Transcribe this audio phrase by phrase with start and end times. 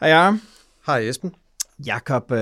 [0.00, 0.40] Hej Jacob.
[0.86, 1.34] Hej Esben.
[1.86, 2.38] Jakob, øh,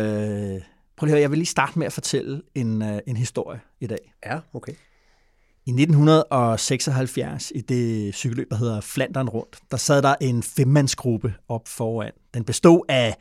[0.97, 3.87] prøv at høre, jeg vil lige starte med at fortælle en, øh, en historie i
[3.87, 4.15] dag.
[4.27, 4.73] Ja, okay.
[5.67, 11.69] I 1976, i det cykelløb, der hedder Flandern Rundt, der sad der en femmandsgruppe op
[11.69, 12.12] foran.
[12.34, 13.17] Den bestod af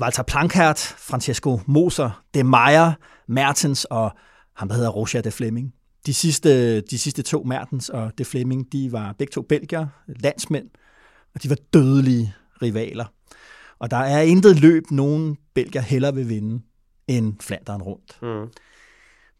[0.00, 2.92] Walter Plankert, Francesco Moser, De Meyer,
[3.28, 4.10] Mertens og
[4.56, 5.74] ham, der hedder Roger de Fleming.
[6.06, 10.70] De sidste, de sidste to, Mertens og de Fleming, de var begge to belgier, landsmænd,
[11.34, 13.04] og de var dødelige rivaler.
[13.78, 16.62] Og der er intet løb, nogen belgier heller vil vinde
[17.08, 18.18] end Flandern rundt.
[18.22, 18.52] Mm.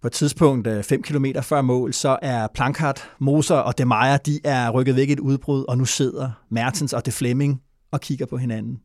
[0.02, 4.40] På et tidspunkt, 5 km før mål, så er Plankart, Moser og De Meyer, de
[4.44, 8.26] er rykket væk i et udbrud, og nu sidder Mertens og De Fleming og kigger
[8.26, 8.80] på hinanden.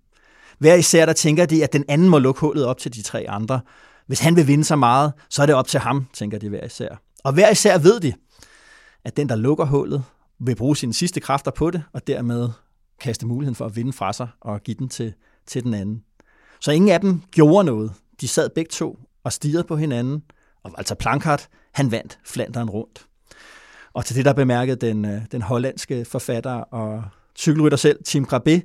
[0.60, 3.26] Hver især der tænker de, at den anden må lukke hullet op til de tre
[3.30, 3.62] andre.
[4.08, 6.66] Hvis han vil vinde så meget, så er det op til ham, tænker de hver
[6.66, 7.02] især.
[7.24, 8.14] Og hver især ved de,
[9.06, 10.04] at den, der lukker hullet,
[10.40, 12.50] vil bruge sine sidste kræfter på det, og dermed
[13.00, 15.14] kaste muligheden for at vinde fra sig og give den til,
[15.48, 16.04] til den anden.
[16.60, 17.94] Så ingen af dem gjorde noget.
[18.22, 20.24] De sad begge to og stirrede på hinanden,
[20.64, 23.06] og Walter Plankart, han vandt Flanderen rundt.
[23.94, 27.04] Og til det der bemærkede den, øh, den hollandske forfatter og
[27.38, 28.60] cykelrytter selv, Tim Grabé,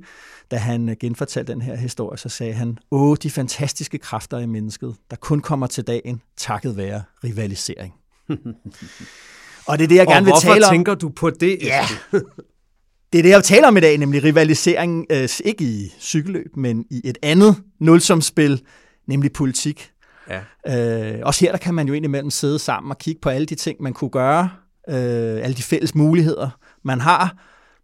[0.51, 4.97] da han genfortalte den her historie, så sagde han, åh, de fantastiske kræfter i mennesket,
[5.11, 7.95] der kun kommer til dagen, takket være rivalisering.
[9.69, 10.59] og det er det, jeg gerne vil tale om.
[10.59, 11.59] hvorfor tænker du på det?
[11.63, 11.87] Ja,
[13.13, 16.85] det er det, jeg taler om i dag, nemlig rivalisering, øh, ikke i cykelløb, men
[16.91, 18.63] i et andet nulsomspil,
[19.07, 19.91] nemlig politik.
[20.67, 21.15] Ja.
[21.15, 23.55] Øh, også her der kan man jo indimellem sidde sammen og kigge på alle de
[23.55, 24.51] ting, man kunne gøre,
[24.89, 26.51] øh, alle de fælles muligheder,
[26.83, 27.37] man har,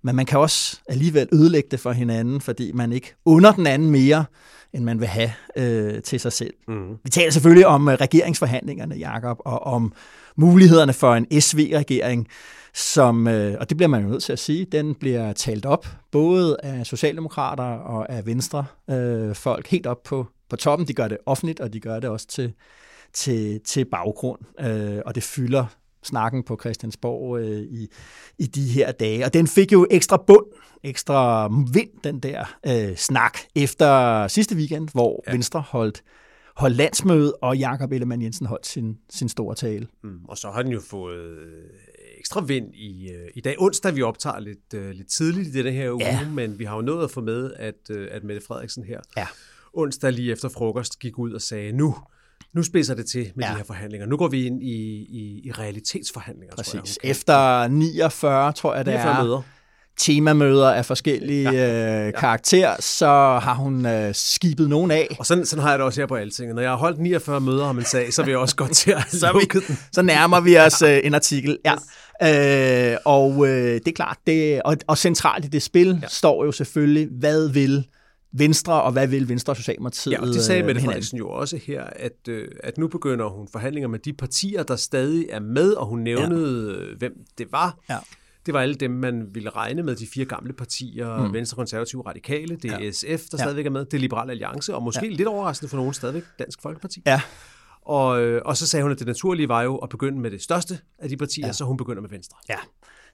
[0.02, 3.90] men man kan også alligevel ødelægge det for hinanden, fordi man ikke under den anden
[3.90, 4.24] mere,
[4.72, 6.54] end man vil have øh, til sig selv.
[6.68, 6.88] Mm.
[7.04, 9.92] Vi taler selvfølgelig om øh, regeringsforhandlingerne, Jakob, og om
[10.36, 12.28] mulighederne for en SV-regering,
[12.74, 15.86] som, øh, og det bliver man jo nødt til at sige, den bliver talt op,
[16.10, 20.88] både af socialdemokrater og af venstre øh, folk, helt op på, på toppen.
[20.88, 22.52] De gør det offentligt, og de gør det også til,
[23.12, 25.66] til, til baggrund, øh, og det fylder
[26.02, 27.88] snakken på Christiansborg øh, i,
[28.38, 29.24] i de her dage.
[29.24, 30.46] Og den fik jo ekstra bund,
[30.82, 35.32] ekstra vind, den der øh, snak, efter sidste weekend, hvor ja.
[35.32, 36.02] Venstre holdt
[36.56, 39.86] holdt landsmøde, og Jakob Ellemann Jensen holdt sin, sin store tale.
[40.02, 41.38] Mm, og så har den jo fået
[42.24, 43.54] ekstra vind i, øh, i dag.
[43.58, 46.28] Onsdag vi optager lidt, øh, lidt tidligt i denne her uge, ja.
[46.28, 49.26] men vi har jo nået at få med, at, øh, at Mette Frederiksen her ja.
[49.72, 51.96] onsdag lige efter frokost gik ud og sagde, nu
[52.52, 53.50] nu spidser det til med ja.
[53.52, 54.06] de her forhandlinger.
[54.06, 56.72] Nu går vi ind i, i, i realitetsforhandlinger, Præcis.
[56.72, 59.22] Tror jeg, Efter 49, tror jeg, det 49 er.
[59.22, 59.42] Møder
[59.98, 62.06] temamøder af forskellige ja.
[62.06, 62.74] øh, karakter, ja.
[62.80, 63.06] så
[63.42, 65.16] har hun øh, skibet nogen af.
[65.18, 66.54] Og sådan, sådan har jeg det også her på Altinget.
[66.54, 68.90] Når jeg har holdt 49 møder om en sag, så vil jeg også godt til
[68.90, 69.78] at så, vi, den.
[69.92, 71.58] så nærmer vi os øh, en artikel.
[71.64, 71.74] Ja.
[72.92, 76.08] Øh, og øh, det er klart, det, og, og centralt i det spil ja.
[76.08, 77.86] står jo selvfølgelig, hvad vil
[78.36, 80.12] Venstre, og hvad vil Venstre og Socialdemokratiet?
[80.12, 83.48] Ja, og det sagde Mette Frederiksen jo også her, at, øh, at nu begynder hun
[83.52, 86.84] forhandlinger med de partier, der stadig er med, og hun nævnede, ja.
[86.84, 87.78] Øh, hvem det var.
[87.90, 87.98] Ja.
[88.46, 91.32] Det var alle dem, man ville regne med, de fire gamle partier, mm.
[91.32, 92.90] Venstre, Konservative, Radikale, det er ja.
[92.90, 93.36] SF, der ja.
[93.38, 95.12] stadigvæk er med, det er Liberal Alliance, og måske ja.
[95.12, 97.02] lidt overraskende for nogen stadigvæk Dansk Folkeparti.
[97.06, 97.20] Ja.
[97.82, 100.42] Og, øh, og så sagde hun, at det naturlige var jo at begynde med det
[100.42, 101.52] største af de partier, ja.
[101.52, 102.36] så hun begynder med Venstre.
[102.48, 102.56] Ja,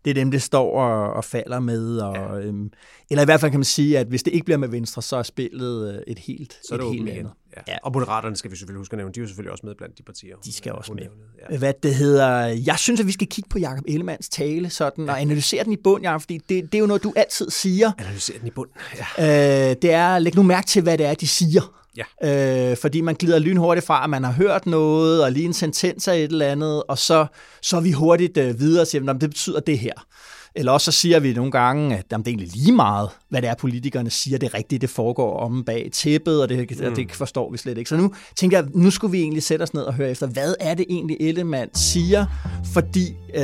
[0.04, 1.98] det er dem, det står og, og falder med.
[1.98, 2.38] Og, ja.
[2.38, 2.70] øhm,
[3.10, 5.16] eller i hvert fald kan man sige, at hvis det ikke bliver med Venstre, så
[5.16, 7.32] er spillet øh, et helt, så er det et helt andet.
[7.56, 7.72] Ja.
[7.72, 7.76] ja.
[7.82, 9.12] Og Moderaterne skal vi selvfølgelig huske at nævne.
[9.12, 10.36] De er jo selvfølgelig også med blandt de partier.
[10.44, 11.06] De skal også med.
[11.50, 11.58] Ja.
[11.58, 12.46] Hvad det hedder.
[12.46, 15.12] Jeg synes, at vi skal kigge på Jakob Ellemanns tale sådan, ja.
[15.12, 17.92] og analysere den i bund, Jacob, fordi det, det er jo noget, du altid siger.
[17.98, 18.70] Analysere den i bund,
[19.18, 19.70] ja.
[19.70, 21.80] Øh, det er, læg nu mærke til, hvad det er, de siger.
[21.96, 22.70] Ja.
[22.70, 26.08] Øh, fordi man glider lynhurtigt fra, at man har hørt noget, og lige en sentens
[26.08, 27.26] af et eller andet, og så,
[27.62, 30.06] så er vi hurtigt øh, videre og siger, det betyder det her.
[30.54, 33.42] Eller også så siger vi nogle gange, at jamen, det er egentlig lige meget, hvad
[33.42, 36.86] det er, politikerne siger, det rigtigt, det foregår om bag tæppet, og det, mm.
[36.86, 37.88] og det forstår vi slet ikke.
[37.88, 40.54] Så nu tænker jeg, nu skulle vi egentlig sætte os ned og høre efter, hvad
[40.60, 42.26] er det egentlig, Ellemann siger,
[42.72, 43.42] fordi øh,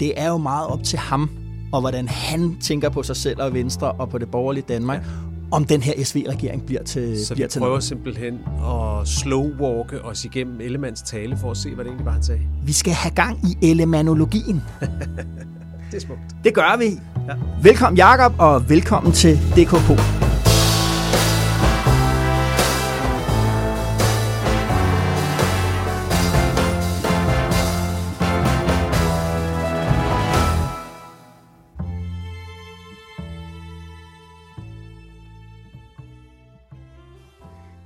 [0.00, 1.30] det er jo meget op til ham,
[1.72, 5.10] og hvordan han tænker på sig selv og Venstre og på det borgerlige Danmark, ja
[5.50, 7.84] om den her SV-regering bliver til Så bliver vi til prøver noget.
[7.84, 12.22] simpelthen at slowwalke os igennem Ellemanns tale for at se, hvad det egentlig var, han
[12.22, 12.40] sagde?
[12.64, 14.62] Vi skal have gang i elemanologien.
[15.90, 16.20] Det er smukt.
[16.44, 16.84] Det gør vi.
[17.28, 17.34] Ja.
[17.62, 20.00] Velkommen Jakob og velkommen til DKP.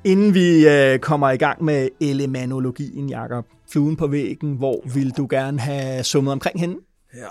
[0.04, 5.26] Inden vi øh, kommer i gang med elemanologien, Jakob, fluen på væggen, hvor vil du
[5.30, 6.76] gerne have summet omkring hende?
[7.14, 7.28] Ja,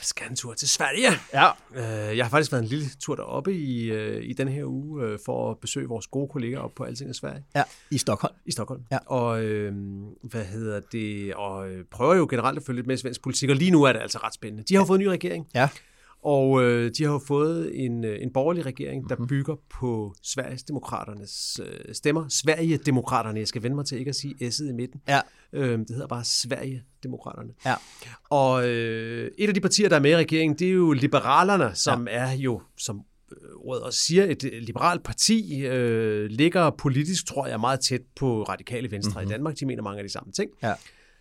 [0.00, 1.08] skal en tur til Sverige.
[1.32, 1.48] Ja.
[1.74, 5.04] Øh, jeg har faktisk været en lille tur deroppe i, øh, i den her uge
[5.04, 7.44] øh, for at besøge vores gode kolleger op på Alting i Sverige.
[7.54, 8.34] Ja, i Stockholm.
[8.46, 8.82] I Stockholm.
[8.90, 8.98] Ja.
[9.06, 9.74] Og øh,
[10.22, 11.34] hvad hedder det?
[11.34, 14.00] Og prøver jo generelt at følge lidt med svensk politik, og lige nu er det
[14.00, 14.64] altså ret spændende.
[14.68, 15.46] De har jo fået en ny regering.
[15.54, 15.68] Ja.
[16.22, 19.28] Og øh, de har jo fået en, en borgerlig regering, der mm-hmm.
[19.28, 22.28] bygger på Sveriges demokraternes øh, stemmer.
[22.28, 25.00] Sverigedemokraterne, jeg skal vende mig til ikke at sige S'et i midten.
[25.08, 25.20] Ja.
[25.52, 27.52] Øh, det hedder bare Sverigedemokraterne.
[27.66, 27.74] Ja.
[28.30, 31.74] Og øh, et af de partier, der er med i regeringen, det er jo Liberalerne,
[31.74, 32.14] som ja.
[32.14, 33.00] er jo, som
[33.56, 38.90] ordet også siger, et liberalt parti, øh, ligger politisk, tror jeg, meget tæt på radikale
[38.90, 39.30] venstre mm-hmm.
[39.30, 39.60] i Danmark.
[39.60, 40.50] De mener mange af de samme ting.
[40.62, 40.74] Ja.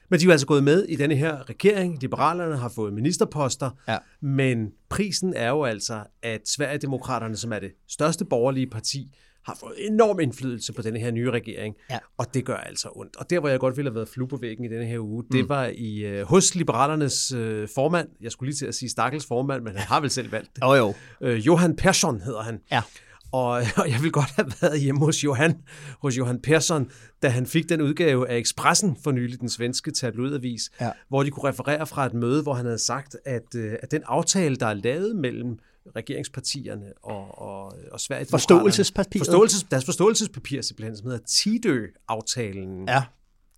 [0.10, 2.02] Men de er jo altså gået med i denne her regering.
[2.02, 3.98] Liberalerne har fået ministerposter, ja.
[4.22, 9.12] men prisen er jo altså, at Sverigedemokraterne, som er det største borgerlige parti,
[9.46, 11.98] har fået enorm indflydelse på denne her nye regering, ja.
[12.18, 13.16] og det gør altså ondt.
[13.16, 15.24] Og der, hvor jeg godt ville have været flue på væggen i denne her uge,
[15.24, 15.30] mm.
[15.32, 19.26] det var i uh, hos Liberalernes uh, formand, jeg skulle lige til at sige stakkels
[19.26, 20.64] formand, men han har vel selv valgt det.
[20.64, 20.94] Oh, jo.
[21.22, 22.60] Uh, Johan Persson hedder han.
[22.72, 22.82] Ja.
[23.32, 25.58] Og, og jeg vil godt have været hjemme hos Johan,
[26.02, 26.92] hos Johan Persson,
[27.22, 30.92] da han fik den udgave af Expressen for nylig, den svenske tabloidavis, ja.
[31.10, 34.56] hvor de kunne referere fra et møde, hvor han havde sagt, at, at den aftale,
[34.56, 35.60] der er lavet mellem
[35.96, 38.26] regeringspartierne og, og, og Sverige...
[38.30, 39.26] Forståelsespapiret?
[39.26, 42.88] Forståelses, deres forståelsespapir simpelthen, som hedder Tidø-aftalen.
[42.88, 43.04] Ja.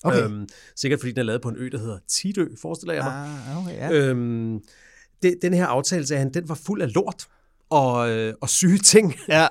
[0.04, 0.24] Okay.
[0.24, 3.14] Øhm, sikkert fordi den er lavet på en ø, der hedder Tidø, forestiller jeg mig.
[3.14, 3.92] Ah, okay, ja.
[3.92, 4.60] øhm,
[5.24, 7.28] det, den her aftale, sagde han, den var fuld af lort
[7.72, 9.16] og, øh, og syge ting.
[9.28, 9.42] Ja.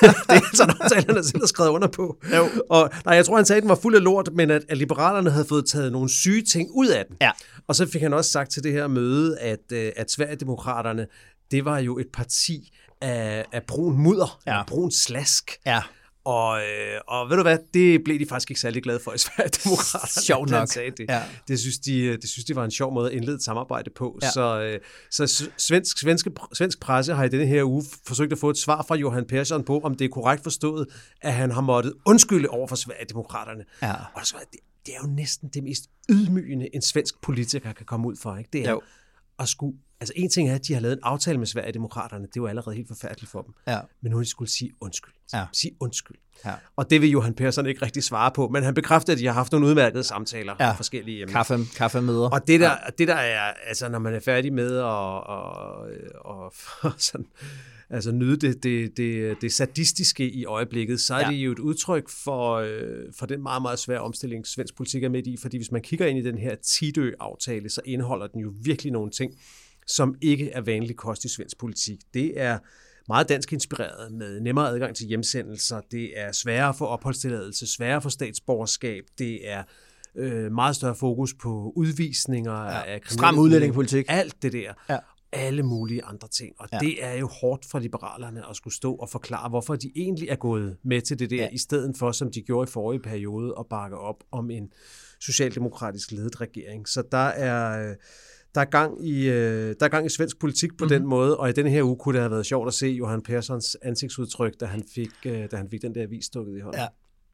[0.00, 2.16] det er altså en aftale, han selv har skrevet under på.
[2.36, 2.48] Jo.
[2.70, 4.78] Og, nej, jeg tror, han sagde, at den var fuld af lort, men at, at
[4.78, 7.16] liberalerne havde fået taget nogle syge ting ud af den.
[7.20, 7.30] Ja.
[7.68, 11.06] Og så fik han også sagt til det her møde, at, øh, at Sverigedemokraterne,
[11.50, 14.58] det var jo et parti af, af brun mudder, ja.
[14.58, 15.50] af brun slask.
[15.66, 15.80] Ja.
[16.24, 19.18] Og, øh, og ved du hvad, det blev de faktisk ikke særlig glade for i
[19.18, 20.24] Sverigedemokraterne.
[20.26, 20.68] Sjovt nok.
[20.68, 21.06] Sagde det.
[21.08, 21.22] Ja.
[21.48, 24.18] Det, synes de, det synes de var en sjov måde at indlede et samarbejde på.
[24.22, 24.30] Ja.
[24.30, 24.80] Så, øh,
[25.10, 28.84] så svensk, svenske, svensk presse har i denne her uge forsøgt at få et svar
[28.88, 30.86] fra Johan Persson på, om det er korrekt forstået,
[31.20, 33.64] at han har måttet undskylde over for Sverigedemokraterne.
[33.82, 33.94] Ja.
[34.14, 38.08] Og så, det, det er jo næsten det mest ydmygende, en svensk politiker kan komme
[38.08, 38.36] ud for.
[38.36, 38.50] Ikke?
[38.52, 38.80] Det er jo.
[39.38, 42.26] at skulle Altså en ting er, at de har lavet en aftale med Sverigedemokraterne.
[42.34, 43.54] Det var allerede helt forfærdeligt for dem.
[43.66, 43.80] Ja.
[44.00, 45.14] Men nu har de skulle sige undskyld.
[45.34, 45.44] Ja.
[45.52, 46.16] Sige undskyld.
[46.44, 46.52] Ja.
[46.76, 48.48] Og det vil Johan Persson ikke rigtig svare på.
[48.48, 50.72] Men han bekræfter, at de har haft nogle udmærkede samtaler ja.
[50.72, 51.32] forskellige emner.
[51.32, 52.28] Kaffe, kaffemøder.
[52.30, 52.76] Og det der, ja.
[52.98, 55.26] det der er, altså når man er færdig med at og,
[56.24, 57.26] og, og sådan,
[57.90, 61.30] altså nyde det, det, det, det sadistiske i øjeblikket, så er ja.
[61.30, 65.08] det jo et udtryk for, øh, for den meget, meget svære omstilling, svensk politik er
[65.08, 65.36] midt i.
[65.36, 69.10] Fordi hvis man kigger ind i den her Tidø-aftale, så indeholder den jo virkelig nogle
[69.10, 69.32] ting,
[69.86, 71.98] som ikke er vanlig kost i svensk politik.
[72.14, 72.58] Det er
[73.08, 75.80] meget dansk inspireret med nemmere adgang til hjemsendelser.
[75.90, 79.04] Det er sværere få opholdstilladelse, sværere få statsborgerskab.
[79.18, 79.62] Det er
[80.14, 82.82] øh, meget større fokus på udvisninger ja.
[82.82, 84.06] af Stram udlændingepolitik.
[84.08, 84.72] Alt det der.
[84.90, 84.98] Ja.
[85.32, 86.54] Alle mulige andre ting.
[86.58, 86.78] Og ja.
[86.78, 90.36] det er jo hårdt for liberalerne at skulle stå og forklare, hvorfor de egentlig er
[90.36, 91.48] gået med til det der, ja.
[91.52, 94.72] i stedet for, som de gjorde i forrige periode, at bakke op om en
[95.20, 96.88] socialdemokratisk ledet regering.
[96.88, 97.90] Så der er...
[97.90, 97.96] Øh,
[98.54, 100.98] der er gang i, øh, der er gang i svensk politik på mm-hmm.
[100.98, 103.22] den måde, og i denne her uge kunne det have været sjovt at se Johan
[103.22, 106.80] Perssons ansigtsudtryk, da han fik, øh, da han fik den der vis stukket i hånden.
[106.80, 106.86] Ja.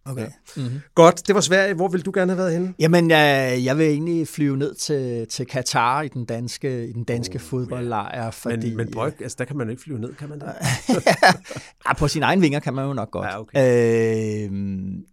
[0.04, 0.22] Okay.
[0.22, 0.62] Ja.
[0.62, 0.80] Mm-hmm.
[0.94, 1.74] Godt, det var Sverige.
[1.74, 2.74] Hvor vil du gerne have været henne?
[2.78, 7.04] Jamen, jeg, jeg vil egentlig flyve ned til, til Katar i den danske, i den
[7.04, 8.24] danske oh, fodboldlejr.
[8.24, 8.28] Ja.
[8.28, 10.46] Fordi, men, men Bøjk, altså, der kan man jo ikke flyve ned, kan man det?
[11.86, 13.26] ja, på sine egne vinger kan man jo nok godt.
[13.26, 14.48] Ja, okay.
[14.48, 14.50] øh,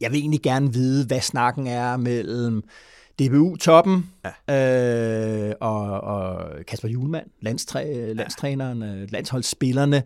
[0.02, 2.64] jeg vil egentlig gerne vide, hvad snakken er mellem
[3.22, 4.10] DBU-toppen
[4.48, 5.50] ja.
[5.50, 9.06] øh, og, og Kasper Julemand, landstræ, landstræneren, ja.
[9.10, 10.04] landsholdsspillerne,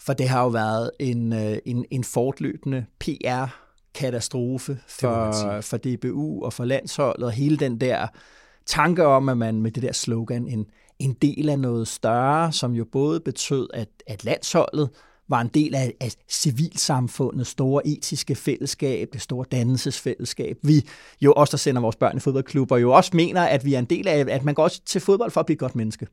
[0.00, 6.64] for det har jo været en, en, en fortløbende PR-katastrofe for, for DBU og for
[6.64, 8.06] landsholdet, og hele den der
[8.66, 10.66] tanke om, at man med det der slogan, en,
[10.98, 14.90] en del af noget større, som jo både betød, at, at landsholdet
[15.32, 20.56] var en del af, af civilsamfundets store etiske fællesskab, det store dannelsesfællesskab.
[20.62, 20.84] Vi
[21.20, 23.84] jo også, der sender vores børn i fodboldklubber, jo også mener, at vi er en
[23.84, 26.06] del af, at man går også til fodbold for at blive et godt menneske.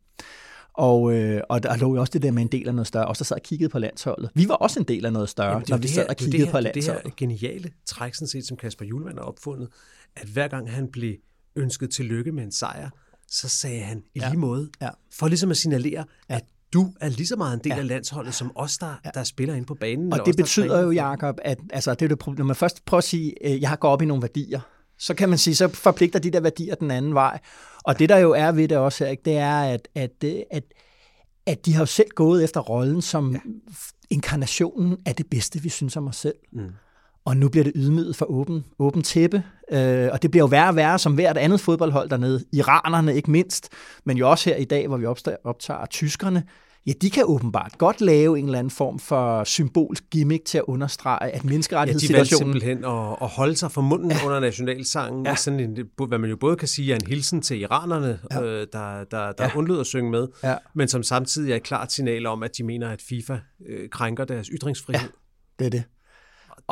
[0.73, 3.07] Og, øh, og der lå jo også det der med en del af noget større,
[3.07, 4.29] også der sad og kiggede på landsholdet.
[4.35, 6.51] Vi var også en del af noget større, Jamen, når vi sad og kiggede her,
[6.51, 7.03] på landsholdet.
[7.03, 9.67] Det her geniale træk, sådan set, som Kasper Julemand har opfundet,
[10.15, 11.15] at hver gang han blev
[11.55, 12.89] ønsket tillykke med en sejr,
[13.27, 14.29] så sagde han i ja.
[14.29, 14.89] lige måde, ja.
[15.11, 16.35] for ligesom at signalere, ja.
[16.35, 17.77] at du er lige så meget en del ja.
[17.77, 19.09] af landsholdet, som os, der, ja.
[19.13, 20.13] der spiller ind på banen.
[20.13, 22.99] Og det os, betyder jo, Jacob, at altså, det er det, når man først prøver
[22.99, 24.59] at sige, at øh, jeg har gået op i nogle værdier,
[24.97, 27.39] så kan man sige, så forpligter de der værdier den anden vej.
[27.83, 30.63] Og det, der jo er ved det også her, det er, at, at, at,
[31.45, 33.39] at de har jo selv gået efter rollen som ja.
[34.09, 36.35] inkarnationen af det bedste, vi synes om os selv.
[36.51, 36.69] Mm.
[37.29, 40.69] Og nu bliver det ydmyget for åben, åben tæppe, øh, og det bliver jo værre
[40.69, 42.43] og værre som hvert andet fodboldhold dernede.
[42.53, 43.69] Iranerne ikke mindst,
[44.05, 46.43] men jo også her i dag, hvor vi optager, optager tyskerne.
[46.87, 50.63] Ja, de kan åbenbart godt lave en eller anden form for symbolsk gimmick til at
[50.67, 52.53] understrege, at menneskerettighedssituationen...
[52.53, 54.25] Ja, de simpelthen at, at holde sig for munden ja.
[54.25, 55.25] under nationalsangen.
[55.25, 55.35] Ja.
[55.35, 58.41] Sådan en, hvad man jo både kan sige er en hilsen til iranerne, ja.
[58.41, 59.51] øh, der, der, der ja.
[59.55, 60.55] undlod at synge med, ja.
[60.75, 63.37] men som samtidig er et klart signal om, at de mener, at FIFA
[63.69, 65.01] øh, krænker deres ytringsfrihed.
[65.01, 65.07] Ja,
[65.59, 65.83] det er det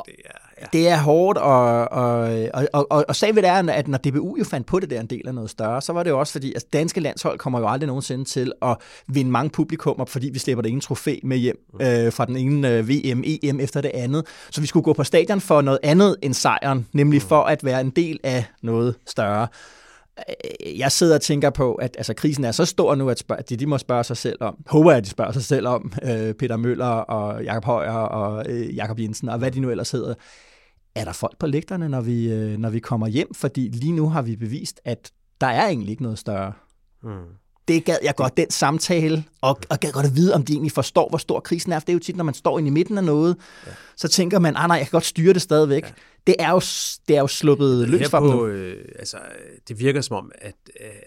[0.06, 0.66] det er, ja.
[0.74, 3.98] det er hårdt, og, og, og, og, og, og sagen ved det er, at når
[3.98, 6.20] DBU jo fandt på det der en del af noget større, så var det jo
[6.20, 8.78] også fordi, at danske landshold kommer jo aldrig nogensinde til at
[9.08, 11.86] vinde mange publikummer, fordi vi slipper det ene trofæ med hjem mm.
[11.86, 14.26] øh, fra den ene øh, VM, EM efter det andet.
[14.52, 17.28] Så vi skulle gå på stadion for noget andet end sejren, nemlig mm.
[17.28, 19.48] for at være en del af noget større.
[20.30, 23.40] Øh, jeg sidder og tænker på, at altså, krisen er så stor nu, at, spørge,
[23.40, 25.68] at de, de må spørge sig selv om, håber jeg, at de spørger sig selv
[25.68, 29.70] om, øh, Peter Møller og Jakob Højer og øh, Jakob Jensen og hvad de nu
[29.70, 30.14] ellers hedder.
[30.96, 33.34] Er der folk på lægterne, når vi, øh, når vi kommer hjem?
[33.34, 36.54] Fordi lige nu har vi bevist, at der er egentlig ikke noget større.
[37.04, 37.10] Mm
[37.68, 40.72] det gad jeg godt, den samtale, og, og gad godt at vide, om de egentlig
[40.72, 41.80] forstår, hvor stor krisen er.
[41.80, 43.72] For det er jo tit, når man står inde i midten af noget, ja.
[43.96, 45.84] så tænker man, ah nej, jeg kan godt styre det stadigvæk.
[45.84, 45.90] Ja.
[46.28, 46.62] Det, er jo,
[47.08, 49.18] det er jo sluppet løs for dem øh, altså,
[49.68, 50.56] Det virker som om, at,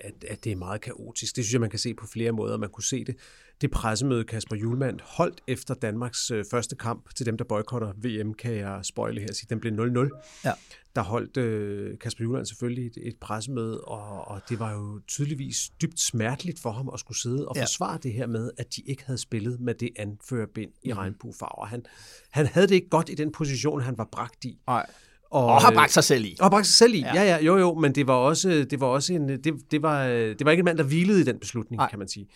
[0.00, 1.36] at, at det er meget kaotisk.
[1.36, 2.56] Det synes jeg, man kan se på flere måder.
[2.56, 3.16] Man kunne se det.
[3.60, 8.34] Det pressemøde, Kasper Julemand holdt efter Danmarks øh, første kamp til dem, der boykotter VM,
[8.34, 9.46] kan jeg spoile her sige.
[9.50, 10.40] Den blev 0-0.
[10.44, 10.52] Ja
[10.96, 15.70] der holdt øh, Kasper Juland selvfølgelig et, et pressemøde, og, og det var jo tydeligvis
[15.82, 17.62] dybt smerteligt for ham at skulle sidde og ja.
[17.62, 20.98] forsvare det her med, at de ikke havde spillet med det anførerbind i mm.
[20.98, 21.66] regnbuefarver.
[21.66, 21.84] Han,
[22.30, 24.58] han havde det ikke godt i den position, han var bragt i.
[24.66, 24.86] Nej.
[25.30, 26.36] Og, og har bragt sig selv i.
[26.38, 27.14] Og har bragt sig selv i, ja.
[27.14, 30.06] ja, ja, jo, jo, men det var også, det var også en, det, det, var,
[30.08, 31.90] det var ikke en mand, der hvilede i den beslutning, Nej.
[31.90, 32.26] kan man sige.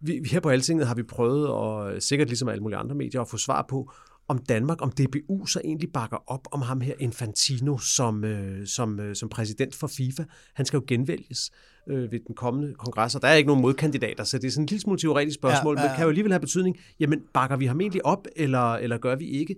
[0.00, 3.28] Vi, her på Altinget har vi prøvet, og sikkert ligesom alle mulige andre medier, at
[3.28, 3.92] få svar på,
[4.28, 9.00] om Danmark, om DBU så egentlig bakker op om ham her Infantino som, øh, som,
[9.00, 10.24] øh, som præsident for FIFA.
[10.54, 11.50] Han skal jo genvælges
[11.88, 14.62] øh, ved den kommende kongres, og der er ikke nogen modkandidater, så det er sådan
[14.62, 15.90] en lille smule teoretisk spørgsmål, ja, ja, ja.
[15.90, 19.16] men kan jo alligevel have betydning, jamen bakker vi ham egentlig op, eller, eller gør
[19.16, 19.56] vi ikke?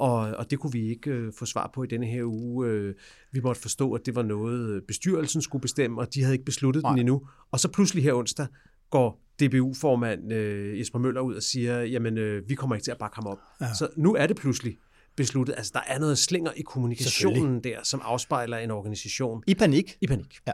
[0.00, 2.68] Og, og det kunne vi ikke øh, få svar på i denne her uge.
[2.68, 2.94] Øh,
[3.32, 6.82] vi måtte forstå, at det var noget, bestyrelsen skulle bestemme, og de havde ikke besluttet
[6.82, 6.92] Nej.
[6.92, 7.22] den endnu.
[7.50, 8.46] Og så pludselig her onsdag
[8.90, 12.98] går DBU-formand øh, Jesper Møller ud og siger, jamen øh, vi kommer ikke til at
[12.98, 13.38] bakke ham op.
[13.60, 13.74] Ja.
[13.74, 14.76] Så nu er det pludselig
[15.16, 15.54] besluttet.
[15.56, 19.42] Altså der er noget slinger i kommunikationen der, som afspejler en organisation.
[19.46, 19.96] I panik.
[20.00, 20.38] I panik.
[20.46, 20.52] Ja.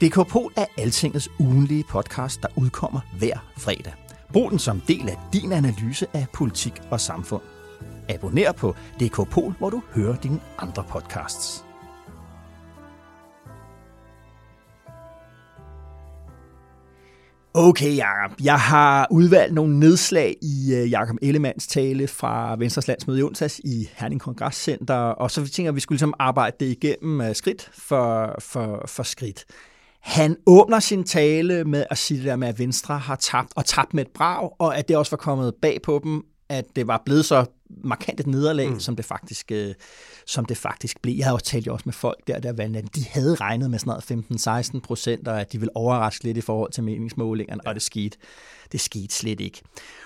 [0.00, 3.92] DK Pol er Altingets ugenlige podcast, der udkommer hver fredag.
[4.32, 7.57] Brug den som del af din analyse af politik og samfund.
[8.08, 11.64] Abonner på DK Pol, hvor du hører dine andre podcasts.
[17.54, 18.36] Okay, Jacob.
[18.42, 23.58] Jeg har udvalgt nogle nedslag i øh, Jakob Ellemands tale fra Venstres landsmøde i onsdags
[23.64, 27.32] i Herning Kongresscenter, og så vi tænker, at vi skulle ligesom arbejde det igennem uh,
[27.32, 29.44] skridt for, for, for skridt.
[30.00, 33.64] Han åbner sin tale med at sige det der med, at Venstre har tabt, og
[33.64, 36.86] tabt med et brag, og at det også var kommet bag på dem, at det
[36.86, 37.44] var blevet så
[37.84, 38.80] markant et nederlag, mm.
[38.80, 39.74] som, det faktisk, øh,
[40.26, 41.14] som det faktisk blev.
[41.16, 43.78] Jeg havde også talt jo også med folk der, der vandt, de havde regnet med
[43.78, 47.68] sådan noget 15-16 procent, og at de ville overraske lidt i forhold til meningsmålingerne, ja.
[47.68, 48.18] og det skete,
[48.72, 49.62] det skete slet ikke.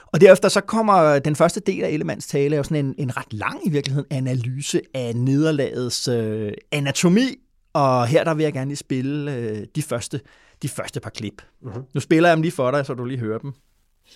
[0.07, 3.33] Og derefter så kommer den første del af Ellemands tale, jo sådan en, en ret
[3.33, 7.37] lang i virkeligheden analyse af nederlagets øh, anatomi,
[7.73, 10.21] og her der vil jeg gerne lige spille øh, de, første,
[10.63, 11.43] de første par klip.
[11.63, 11.83] Mm-hmm.
[11.95, 13.53] Nu spiller jeg dem lige for dig, så du lige hører dem.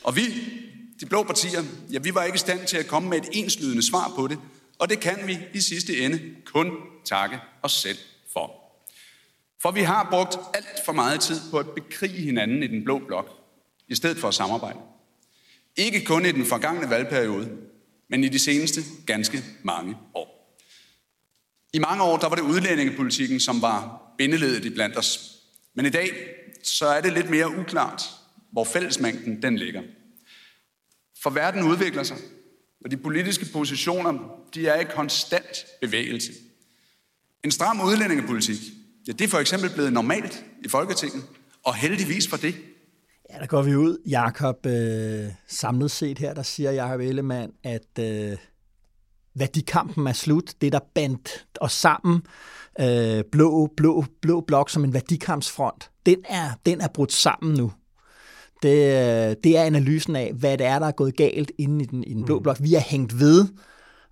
[0.05, 0.23] Og vi
[1.01, 1.63] de blå partier,
[1.93, 4.39] ja, vi var ikke i stand til at komme med et enslydende svar på det,
[4.79, 6.73] og det kan vi i sidste ende kun
[7.05, 7.99] takke os selv
[8.33, 8.67] for.
[9.63, 12.99] For vi har brugt alt for meget tid på at bekrige hinanden i den blå
[12.99, 13.31] blok,
[13.89, 14.79] i stedet for at samarbejde.
[15.77, 17.51] Ikke kun i den forgangne valgperiode,
[18.09, 20.57] men i de seneste ganske mange år.
[21.73, 25.37] I mange år, der var det udlændingepolitikken, som var bindeledet i blandt os.
[25.75, 26.11] Men i dag,
[26.63, 28.03] så er det lidt mere uklart,
[28.53, 29.83] hvor fællesmængden den ligger.
[31.23, 32.17] For verden udvikler sig,
[32.85, 36.33] og de politiske positioner, de er i konstant bevægelse.
[37.45, 38.59] En stram udlændingepolitik,
[39.07, 41.25] ja, det er for eksempel blevet normalt i Folketinget,
[41.65, 42.55] og heldigvis for det.
[43.31, 47.99] Ja, der går vi ud, Jakob, øh, samlet set her, der siger Jakob Ellemann, at
[48.01, 48.37] øh,
[49.35, 50.55] værdikampen er slut.
[50.61, 52.23] Det, der bandt os sammen,
[52.81, 57.73] øh, blå, blå, blå blok som en værdikampsfront, den er, den er brudt sammen nu.
[58.63, 62.05] Det, det er analysen af, hvad det er, der er gået galt inde i den,
[62.05, 62.43] i den blå mm.
[62.43, 62.57] blok.
[62.61, 63.41] Vi er hængt ved,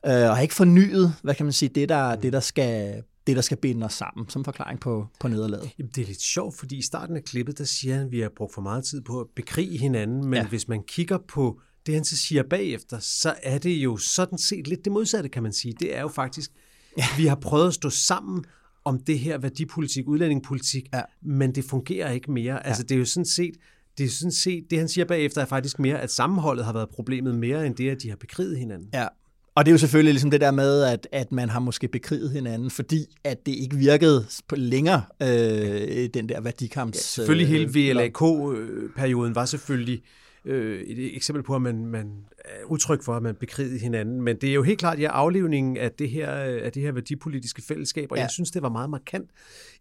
[0.06, 2.20] øh, og har ikke fornyet, hvad kan man sige, det der, mm.
[2.20, 5.70] det, der skal det, der skal binde os sammen, som forklaring på, på nederlaget.
[5.78, 8.20] Jamen, det er lidt sjovt, fordi i starten af klippet, der siger han, at vi
[8.20, 10.46] har brugt for meget tid på at bekrige hinanden, men ja.
[10.46, 14.68] hvis man kigger på det, han så siger bagefter, så er det jo sådan set
[14.68, 15.74] lidt det modsatte, kan man sige.
[15.80, 16.50] Det er jo faktisk,
[16.98, 17.04] ja.
[17.16, 18.44] vi har prøvet at stå sammen
[18.84, 21.02] om det her værdipolitik, udlændingepolitik, ja.
[21.22, 22.54] men det fungerer ikke mere.
[22.54, 22.58] Ja.
[22.58, 23.54] Altså, det er jo sådan set,
[23.98, 26.88] det er sådan set, det han siger bagefter er faktisk mere, at sammenholdet har været
[26.88, 28.88] problemet mere end det, at de har bekriget hinanden.
[28.94, 29.06] Ja,
[29.54, 32.30] og det er jo selvfølgelig ligesom det der med, at, at man har måske bekriget
[32.30, 36.96] hinanden, fordi at det ikke virkede på længere, øh, den der værdikamps...
[36.96, 42.64] Ja, selvfølgelig hele øh, VLAK-perioden var selvfølgelig øh, et eksempel på, at man, man er
[42.64, 44.22] udtryk for, at man bekrigede hinanden.
[44.22, 47.62] Men det er jo helt klart ja, aflevningen af det her, af det her værdipolitiske
[47.62, 48.22] fællesskab, og ja.
[48.22, 49.30] jeg synes, det var meget markant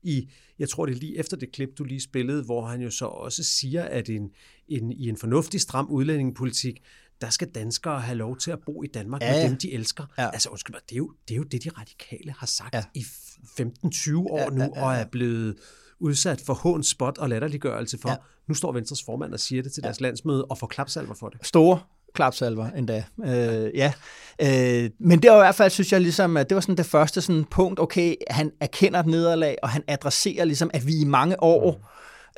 [0.04, 0.30] i,
[0.60, 3.06] jeg tror det er lige efter det klip, du lige spillede, hvor han jo så
[3.06, 4.32] også siger, at en,
[4.68, 6.82] en, i en fornuftig, stram udlændingepolitik,
[7.22, 10.06] der skal danskere have lov til at bo i Danmark ja, med dem, de elsker.
[10.18, 10.30] Ja.
[10.30, 12.84] Altså undskyld mig, det er, jo, det er jo det, de radikale har sagt ja.
[12.94, 15.56] i 15-20 år ja, nu, ja, ja, og er blevet
[16.04, 18.10] udsat for hån, spot og latterliggørelse for.
[18.10, 18.16] Ja.
[18.48, 20.06] Nu står Venstres formand og siger det til deres ja.
[20.06, 21.48] landsmøde og får klapsalver for det.
[21.48, 21.80] Store
[22.14, 23.04] klapsalver endda.
[23.26, 23.94] Øh, ja.
[24.42, 26.86] Øh, men det var i hvert fald, synes jeg, ligesom, at det var sådan det
[26.86, 31.06] første sådan punkt, okay, han erkender et nederlag, og han adresserer ligesom, at vi i
[31.06, 31.82] mange år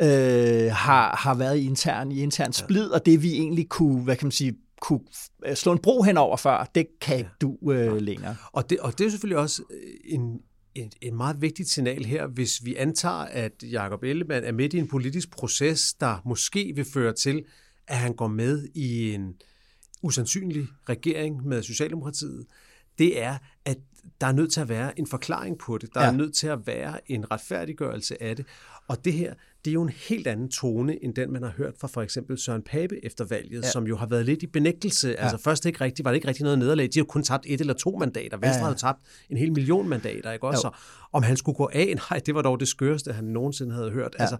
[0.01, 0.05] mm.
[0.07, 4.15] øh, har, har været i intern, i intern splid, og det vi egentlig kunne, hvad
[4.15, 4.99] kan man sige, kunne
[5.45, 8.35] øh, slå en bro henover før, det kan ikke du øh, længere.
[8.51, 10.39] Og det, og det er selvfølgelig også øh, en,
[10.75, 14.77] et, et meget vigtigt signal her, hvis vi antager, at Jacob Ellemann er midt i
[14.77, 17.45] en politisk proces, der måske vil føre til,
[17.87, 19.35] at han går med i en
[20.01, 22.45] usandsynlig regering med Socialdemokratiet,
[22.97, 23.77] det er, at
[24.21, 25.93] der er nødt til at være en forklaring på det.
[25.93, 26.07] Der ja.
[26.07, 28.45] er nødt til at være en retfærdiggørelse af det.
[28.87, 29.33] Og det her,
[29.65, 32.37] det er jo en helt anden tone, end den, man har hørt fra for eksempel
[32.37, 33.71] Søren Pape efter valget, ja.
[33.71, 35.09] som jo har været lidt i benægtelse.
[35.09, 35.15] Ja.
[35.15, 36.89] Altså først ikke rigtig, var det ikke rigtig noget nederlag.
[36.93, 38.37] De har kun tabt et eller to mandater.
[38.37, 38.99] Venstre ja, jo tabt
[39.29, 40.61] en hel million mandater, ikke også?
[40.61, 40.69] Så
[41.11, 44.15] om han skulle gå af, nej, det var dog det skørste, han nogensinde havde hørt.
[44.19, 44.23] Ja.
[44.23, 44.37] Altså,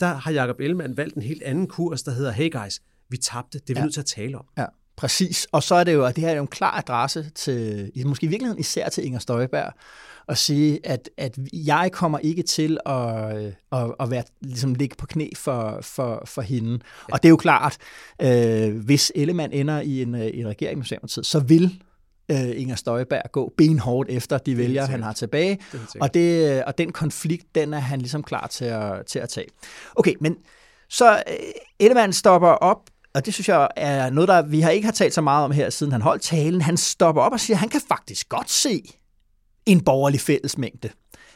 [0.00, 3.58] der har Jacob Ellemann valgt en helt anden kurs, der hedder, hey guys, vi tabte,
[3.58, 3.84] det er vi ja.
[3.84, 4.44] nødt til at tale om.
[4.58, 4.66] Ja.
[4.96, 7.92] Præcis, og så er det jo, at det her er jo en klar adresse til,
[8.06, 9.72] måske i virkeligheden især til Inger Støjberg,
[10.28, 12.94] at sige, at, at jeg kommer ikke til at,
[13.72, 16.72] at, at være, ligesom ligge på knæ for, for, for hende.
[16.72, 17.12] Ja.
[17.12, 17.76] Og det er jo klart,
[18.22, 21.82] øh, hvis Ellemann ender i en, en regering med Socialdemokratiet, så vil
[22.30, 25.58] øh, Inger Støjberg gå benhårdt efter de vælgere, han har tilbage.
[25.72, 29.28] Det og, det, og den konflikt, den er han ligesom klar til at, til at
[29.28, 29.46] tage.
[29.96, 30.36] Okay, men
[30.88, 31.36] så øh,
[31.80, 32.80] Ellemann stopper op
[33.14, 35.50] og det synes jeg er noget, der vi har ikke har talt så meget om
[35.50, 36.60] her, siden han holdt talen.
[36.60, 38.82] Han stopper op og siger, at han kan faktisk godt se
[39.68, 40.90] en borgerlig fællesmængde.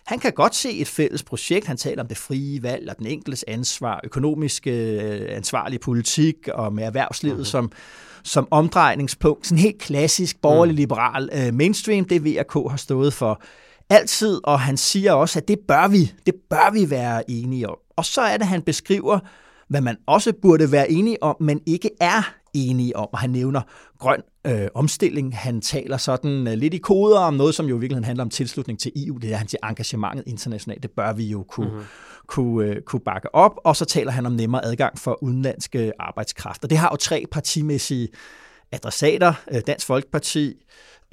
[0.06, 1.66] Han kan godt se et fælles projekt.
[1.66, 6.72] Han taler om det frie valg og den enkeltes ansvar, økonomisk øh, ansvarlig politik og
[6.72, 7.44] med erhvervslivet mm-hmm.
[7.44, 7.72] som,
[8.22, 9.46] som omdrejningspunkt.
[9.46, 13.42] Sådan helt klassisk borgerlig-liberal øh, mainstream, det VRK har stået for
[13.90, 17.76] altid, og han siger også, at det bør vi, det bør vi være enige om.
[17.96, 19.18] Og så er det, han beskriver
[19.68, 23.08] hvad man også burde være enige om, men ikke er enige om.
[23.12, 23.60] Og han nævner
[23.98, 25.36] grøn øh, omstilling.
[25.36, 28.30] Han taler sådan øh, lidt i koder om noget, som jo i virkeligheden handler om
[28.30, 29.18] tilslutning til EU.
[29.18, 30.82] Det er han til engagementet internationalt.
[30.82, 31.84] Det bør vi jo kunne, mm-hmm.
[32.26, 33.60] kunne, øh, kunne bakke op.
[33.64, 36.68] Og så taler han om nemmere adgang for udenlandske arbejdskræfter.
[36.68, 38.08] Det har jo tre partimæssige
[38.72, 39.34] adressater.
[39.52, 40.54] Øh, Dansk Folkeparti,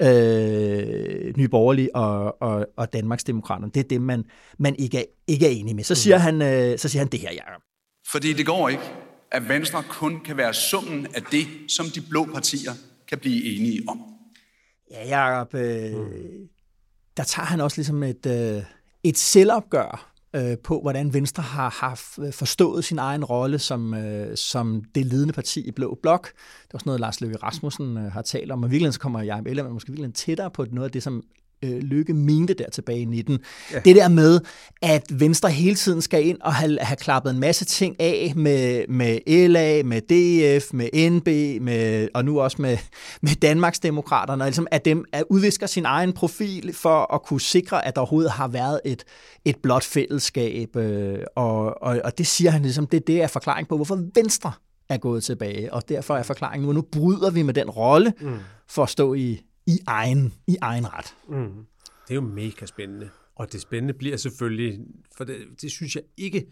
[0.02, 3.70] øh, Nye Borgerlige og, og, og Danmarksdemokraterne.
[3.74, 4.24] Det er det, man,
[4.58, 5.84] man ikke, er, ikke er enig med.
[5.84, 6.22] Så siger, mm.
[6.22, 7.62] han, øh, så siger han det her, Jacob.
[8.12, 8.82] Fordi det går ikke,
[9.32, 12.72] at Venstre kun kan være summen af det, som de blå partier
[13.08, 14.02] kan blive enige om.
[14.90, 16.48] Ja, Jacob, øh, mm.
[17.16, 18.62] der tager han også ligesom et, øh,
[19.04, 24.36] et selvopgør øh, på, hvordan Venstre har, haft øh, forstået sin egen rolle som, øh,
[24.36, 26.26] som det ledende parti i Blå Blok.
[26.26, 29.22] Det er også noget, Lars Løkke Rasmussen øh, har talt om, og virkelig så kommer
[29.22, 31.22] Jacob Ellemann måske virkelig tættere på noget af det, som
[31.64, 33.38] øh, Lykke mente der tilbage i 19.
[33.72, 33.78] Ja.
[33.78, 34.40] Det der med,
[34.82, 38.84] at Venstre hele tiden skal ind og have, have klappet en masse ting af med,
[38.88, 42.78] med LA, med DF, med NB, med, og nu også med,
[43.22, 47.94] med Danmarksdemokraterne, ligesom at dem at udvisker sin egen profil for at kunne sikre, at
[47.94, 49.04] der overhovedet har været et,
[49.44, 50.76] et blot fællesskab.
[50.76, 54.52] Øh, og, og, og det siger han ligesom, det, det er forklaring på, hvorfor Venstre
[54.88, 58.38] er gået tilbage, og derfor er forklaringen nu, nu bryder vi med den rolle mm.
[58.68, 61.14] for at stå i, i egen, i egen ret.
[61.28, 61.66] Mm.
[62.08, 63.10] Det er jo mega spændende.
[63.34, 64.80] Og det spændende bliver selvfølgelig,
[65.16, 66.46] for det, det synes jeg ikke,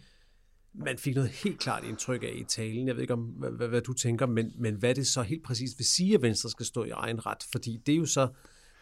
[0.75, 2.89] man fik noget helt klart indtryk af i talen.
[2.89, 5.71] Jeg ved ikke, om, hvad, hvad, du tænker, men, men hvad det så helt præcis
[5.79, 7.47] vil sige, at Venstre skal stå i egen ret.
[7.53, 8.29] Fordi det er jo så,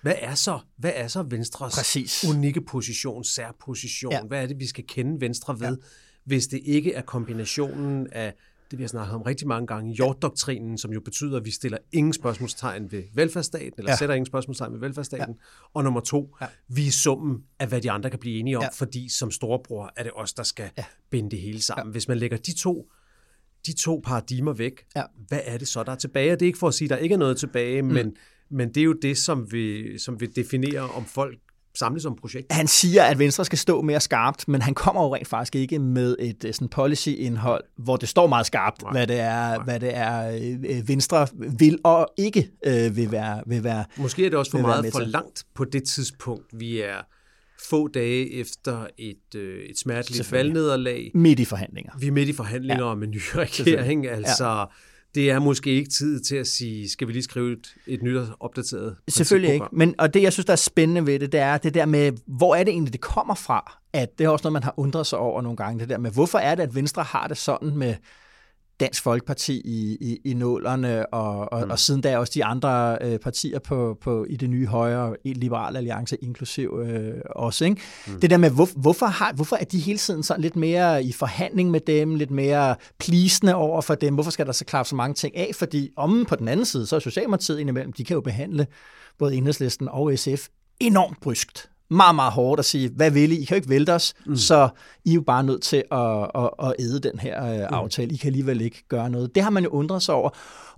[0.02, 2.24] Hvad er så, hvad er så Venstres Præcis.
[2.28, 4.12] unikke position, særposition?
[4.12, 4.22] Ja.
[4.22, 5.86] Hvad er det, vi skal kende Venstre ved, ja.
[6.24, 8.34] hvis det ikke er kombinationen af
[8.70, 11.78] det vi har snakket om rigtig mange gange, jorddoktrinen, som jo betyder, at vi stiller
[11.92, 13.96] ingen spørgsmålstegn ved velfærdsstaten, eller Ja.
[13.96, 15.34] sætter ingen spørgsmålstegn ved velfærdsstaten.
[15.34, 15.68] Ja.
[15.74, 16.46] Og nummer to, ja.
[16.68, 18.68] vi er summen af, hvad de andre kan blive enige om, Ja.
[18.72, 20.84] fordi som storebror er det os, der skal Ja.
[21.10, 21.86] binde det hele sammen.
[21.86, 21.92] Ja.
[21.92, 22.90] Hvis man lægger de to
[23.66, 25.02] de to paradigmer væk, Ja.
[25.28, 26.32] hvad er det så, der er tilbage?
[26.32, 27.88] Og det er ikke for at sige, at der ikke er noget tilbage, mm.
[27.88, 28.16] men,
[28.50, 31.38] men det er jo det, som vi, som vi definerer, om folk
[31.76, 32.52] samles om projekt.
[32.52, 35.78] Han siger, at Venstre skal stå mere skarpt, men han kommer jo rent faktisk ikke
[35.78, 38.92] med et øh, sådan policy-indhold, hvor det står meget skarpt, Nej.
[38.92, 39.64] hvad det er, Nej.
[39.64, 43.42] hvad det er øh, Venstre vil og ikke øh, vil være.
[43.46, 43.84] Vil være.
[43.96, 47.06] Måske er det også for meget for langt på det tidspunkt, vi er
[47.68, 51.10] få dage efter et, øh, et smerteligt valgnederlag.
[51.14, 51.92] Midt i forhandlinger.
[51.98, 52.90] Vi er midt i forhandlinger ja.
[52.90, 54.64] om en ny regering, altså ja.
[55.16, 58.16] Det er måske ikke tid til at sige, skal vi lige skrive et, et nyt
[58.16, 59.66] og opdateret Selvfølgelig ikke.
[59.72, 62.12] Men, og det, jeg synes, der er spændende ved det, det er det der med,
[62.26, 63.78] hvor er det egentlig, det kommer fra?
[63.92, 66.10] At det er også noget, man har undret sig over nogle gange, det der med,
[66.10, 67.94] hvorfor er det, at Venstre har det sådan med
[68.80, 71.70] Dansk Folkeparti i, i, i nålerne, og, og, mm.
[71.70, 75.32] og siden da også de andre øh, partier på, på, i det nye højre, i
[75.32, 77.64] Liberal Alliance inklusiv øh, også.
[77.64, 77.80] Ikke?
[78.06, 78.20] Mm.
[78.20, 81.12] Det der med, hvor, hvorfor, har, hvorfor er de hele tiden sådan lidt mere i
[81.12, 84.14] forhandling med dem, lidt mere plisende over for dem?
[84.14, 85.50] Hvorfor skal der så klart så mange ting af?
[85.54, 88.66] Fordi om på den anden side, så er Socialdemokratiet indimellem, de kan jo behandle
[89.18, 90.48] både Enhedslisten og SF
[90.80, 93.34] enormt bryskt meget, meget hårdt at sige, hvad vil I?
[93.34, 94.36] I kan jo ikke vælte os, mm.
[94.36, 94.68] så
[95.04, 98.14] I er jo bare nødt til at, at, at æde den her øh, aftale.
[98.14, 99.34] I kan alligevel ikke gøre noget.
[99.34, 100.30] Det har man jo undret sig over.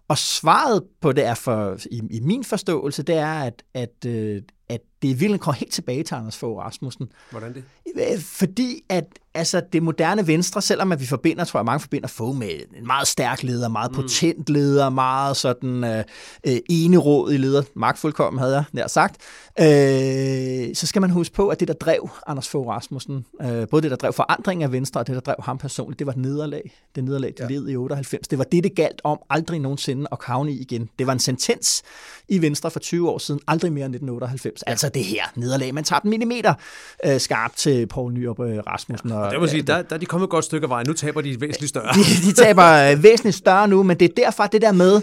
[0.08, 4.42] Og svaret på det er for, i, i min forståelse, det er, at, at, øh,
[4.68, 7.12] at det i virkeligheden kommer helt tilbage til Anders Fogh Rasmussen.
[7.30, 7.64] Hvordan det?
[7.96, 12.08] Øh, Fordi at altså, det moderne venstre, selvom at vi forbinder, tror jeg, mange forbinder
[12.08, 16.04] Fogh med en meget stærk leder, meget potent leder, meget sådan øh,
[16.46, 19.16] øh, enerådig leder, magtfuldkommen havde jeg nær sagt,
[19.60, 23.82] øh, så skal man huske på, at det, der drev Anders Fogh Rasmussen, øh, både
[23.82, 26.18] det, der drev forandring af Venstre, og det, der drev ham personligt, det var et
[26.18, 26.72] nederlag.
[26.94, 27.48] Det nederlag, de ja.
[27.48, 28.28] led i 98.
[28.28, 30.88] Det var det, det galt om aldrig nogensinde at havne i igen.
[30.98, 31.82] Det var en sentens
[32.28, 34.62] i Venstre for 20 år siden, aldrig mere end 1998.
[34.66, 34.70] Ja.
[34.70, 35.74] Altså det her nederlag.
[35.74, 36.54] Man tager den millimeter
[37.04, 39.12] øh, skarpt til Poul Nyrup øh, Rasmussen.
[39.12, 40.86] Og, Det må sige, der, der er de kommet et godt stykke af vejen.
[40.86, 41.92] Nu taber de væsentligt større.
[41.94, 45.02] de, de taber øh, væsentligt større nu, men det er derfor det der med,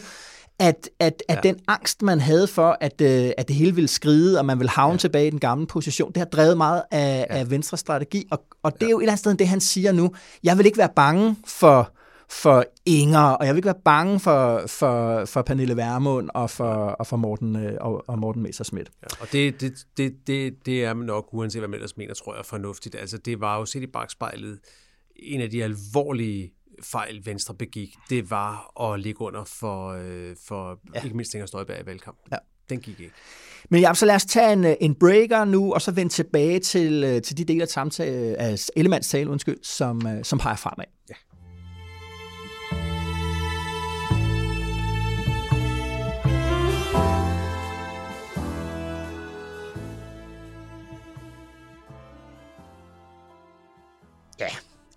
[0.59, 1.49] at, at, at ja.
[1.49, 4.69] den angst, man havde for, at, øh, at det hele ville skride, og man ville
[4.69, 4.97] havne ja.
[4.97, 7.37] tilbage i den gamle position, det har drevet meget af, ja.
[7.37, 9.91] af Venstres strategi, og, og det er jo et eller andet sted det, han siger
[9.91, 10.11] nu.
[10.43, 11.91] Jeg vil ikke være bange for
[12.29, 16.73] for Inger, og jeg vil ikke være bange for, for, for Pernille Vermund og for,
[16.73, 18.91] og for Morten, øh, og, og Morten Messerschmidt.
[19.01, 22.35] Ja, og det, det, det, det, det er nok, uanset hvad man ellers mener, tror
[22.35, 22.95] jeg, fornuftigt.
[22.95, 24.59] Altså, det var jo set i bagspejlet
[25.15, 26.51] en af de alvorlige
[26.83, 31.01] fejl, Venstre begik, det var at ligge under for, øh, for ja.
[31.03, 32.23] ikke mindst Inger Støjberg i valgkampen.
[32.31, 32.37] Ja.
[32.69, 33.13] Den gik ikke.
[33.69, 37.03] Men ja, så lad os tage en, en breaker nu, og så vende tilbage til,
[37.03, 40.85] øh, til de dele af, samtale, af Ellemanns tale, undskyld, som, øh, som peger fremad.
[41.09, 41.15] Ja.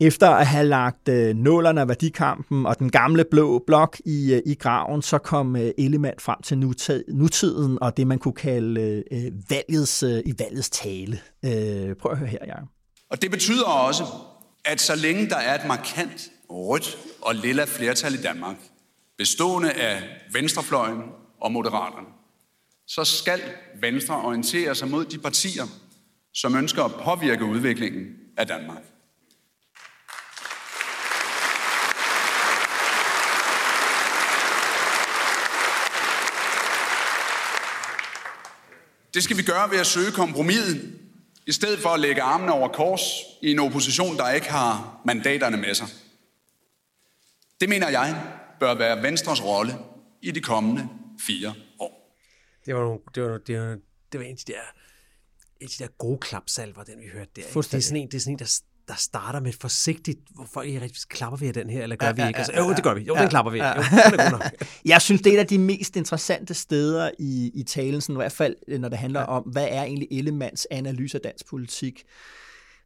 [0.01, 4.43] Efter at have lagt øh, nålerne af værdikampen og den gamle blå blok i, øh,
[4.47, 9.05] i graven, så kom øh, Ellemann frem til nutid, nutiden og det, man kunne kalde
[9.11, 11.21] øh, valgets, øh, i valgets tale.
[11.45, 12.69] Øh, prøv at høre her, Jacob.
[13.11, 14.05] Og det betyder også,
[14.65, 18.57] at så længe der er et markant rødt og lilla flertal i Danmark,
[19.19, 21.03] bestående af venstrefløjen
[21.41, 22.07] og moderaterne,
[22.87, 23.41] så skal
[23.81, 25.65] Venstre orientere sig mod de partier,
[26.35, 28.07] som ønsker at påvirke udviklingen
[28.37, 28.83] af Danmark.
[39.19, 40.99] Det skal vi gøre ved at søge kompromiset,
[41.47, 43.03] i stedet for at lægge armene over kors
[43.43, 45.87] i en opposition, der ikke har mandaterne med sig.
[47.61, 48.23] Det mener jeg
[48.61, 49.73] bør være Venstres rolle
[50.23, 50.89] i de kommende
[51.27, 52.19] fire år.
[52.67, 53.79] Det var, nogle, det var, det var,
[54.13, 54.61] det var en af de der,
[55.61, 57.43] en af de der gode klapsalver, den vi hørte der.
[57.43, 57.61] Ikke?
[57.61, 60.69] Det er sådan en, det er sådan en der, der starter med forsigtigt, hvor folk
[60.69, 62.39] ikke rigtig klapper vi af den her, eller gør Ja, vi ikke?
[62.39, 63.01] Altså, jo, det gør vi.
[63.01, 63.59] Jo, ja, den klapper vi.
[63.59, 63.77] ja.
[63.77, 64.45] Jo, den er god nok.
[64.85, 68.17] Jeg synes, det er et af de mest interessante steder i, i talen, sådan, i
[68.17, 69.27] hvert fald øh, når det handler ja.
[69.27, 72.05] om, hvad er egentlig Ellemanns analyse af dansk politik.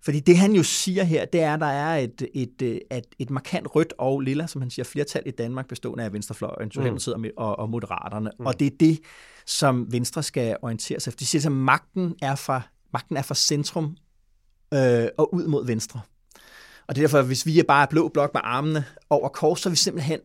[0.04, 3.04] Fordi det, han jo siger her, det er, at der er et, et, et, et,
[3.18, 7.20] et markant rødt og lilla, som han siger, flertal i Danmark bestående af Venstrefløjen, Socialdemokratiet
[7.20, 7.26] mm.
[7.36, 8.30] og, og Moderaterne.
[8.38, 8.46] Mm.
[8.46, 9.00] Og det er det,
[9.46, 11.18] som Venstre skal orientere sig efter.
[11.18, 12.62] De siger, at magten er fra,
[12.92, 13.96] magten er fra centrum
[14.72, 16.00] øh, og ud mod venstre.
[16.86, 19.60] Og det er derfor, at hvis vi er bare blå blok med armene over kors,
[19.60, 20.20] så er vi simpelthen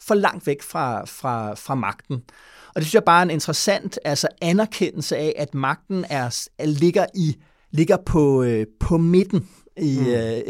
[0.00, 2.22] for langt væk fra, fra, fra magten.
[2.68, 7.06] Og det synes jeg bare er en interessant altså anerkendelse af, at magten er, ligger,
[7.14, 7.36] i,
[7.70, 10.06] ligger på, øh, på midten i mm.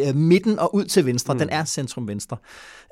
[0.08, 1.34] øh, midten og ud til venstre.
[1.34, 1.38] Mm.
[1.38, 2.36] Den er centrum-venstre.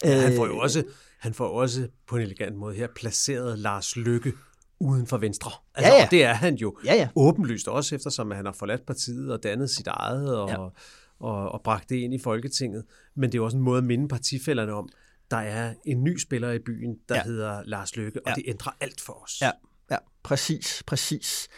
[0.05, 0.83] Ja, han får jo øh, også,
[1.19, 4.33] han får også på en elegant måde her placeret Lars Lykke
[4.81, 5.51] uden for Venstre.
[5.75, 6.05] Altså, ja, ja.
[6.05, 7.09] Og det er han jo ja, ja.
[7.17, 10.59] åbenlyst også, eftersom han har forladt partiet og dannet sit eget og, ja.
[10.59, 10.73] og,
[11.21, 12.85] og, og bragt det ind i Folketinget.
[13.17, 14.89] Men det er jo også en måde at minde partifælderne om,
[15.31, 17.23] der er en ny spiller i byen, der ja.
[17.23, 18.35] hedder Lars Løkke, og ja.
[18.35, 19.41] det ændrer alt for os.
[19.41, 19.51] Ja,
[19.91, 21.49] ja præcis, præcis.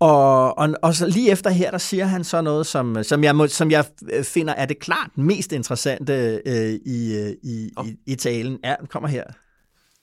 [0.00, 3.36] Og, og, og så lige efter her, der siger han så noget, som, som, jeg,
[3.36, 3.84] må, som jeg
[4.22, 7.88] finder er det klart mest interessante øh, i, øh, i, oh.
[7.88, 8.58] i, i talen.
[8.64, 9.24] Ja, kommer her.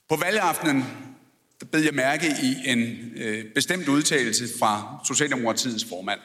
[0.09, 0.83] På valgaftenen
[1.59, 6.19] der bed jeg mærke i en øh, bestemt udtalelse fra Socialdemokratiets formand.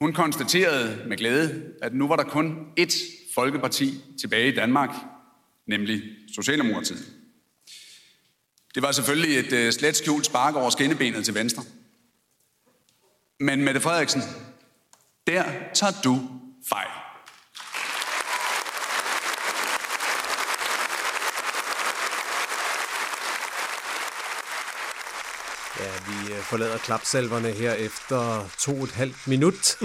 [0.00, 2.98] Hun konstaterede med glæde, at nu var der kun ét
[3.34, 4.90] folkeparti tilbage i Danmark,
[5.66, 6.02] nemlig
[6.34, 7.06] Socialdemokratiet.
[8.74, 11.62] Det var selvfølgelig et øh, slet skjult spark over skinnebenet til venstre.
[13.40, 14.22] Men Mette Frederiksen,
[15.26, 16.28] der tager du
[16.68, 16.88] fejl.
[25.80, 29.76] Ja, vi øh, forlader klapsalverne her efter to og et halvt minut.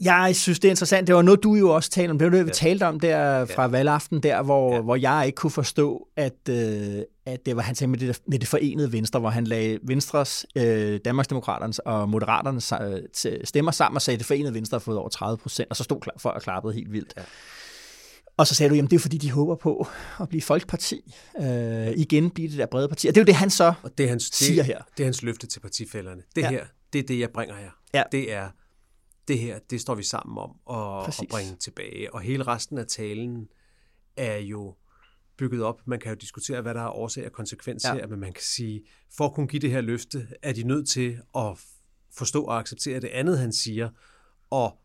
[0.00, 1.06] Jeg synes, det er interessant.
[1.06, 2.18] Det var noget, du jo også talte om.
[2.18, 2.54] Det var noget, vi ja.
[2.54, 3.68] talte om der fra ja.
[3.68, 4.80] valgaften, der hvor, ja.
[4.80, 8.38] hvor jeg ikke kunne forstå, at, øh, at det var, han sagde med det, med
[8.38, 12.72] det forenede Venstre, hvor han lagde Venstres, øh, Danmarksdemokraternes og Moderaternes
[13.26, 15.76] øh, stemmer sammen og sagde, at det forenede Venstre har fået over 30 procent, og
[15.76, 17.14] så stod folk og klappede helt vildt.
[17.16, 17.22] Ja.
[18.38, 19.86] Og så sagde du, jamen det er fordi, de håber på
[20.20, 21.14] at blive folkeparti.
[21.40, 23.08] Øh, igen blive det der brede parti.
[23.08, 24.82] Og det er jo det, han så og det er hans, siger her.
[24.96, 26.22] Det er hans løfte til partifælderne.
[26.36, 26.50] Det ja.
[26.50, 27.70] her, det er det, jeg bringer her.
[27.94, 28.02] Ja.
[28.12, 28.50] Det er
[29.28, 32.14] det her, det står vi sammen om at, at bringe tilbage.
[32.14, 33.48] Og hele resten af talen
[34.16, 34.74] er jo
[35.38, 35.80] bygget op.
[35.86, 37.94] Man kan jo diskutere, hvad der er årsag og konsekvens ja.
[37.94, 38.82] her, men man kan sige,
[39.16, 41.58] for at kunne give det her løfte, er de nødt til at
[42.12, 43.88] forstå og acceptere det andet, han siger,
[44.50, 44.78] og.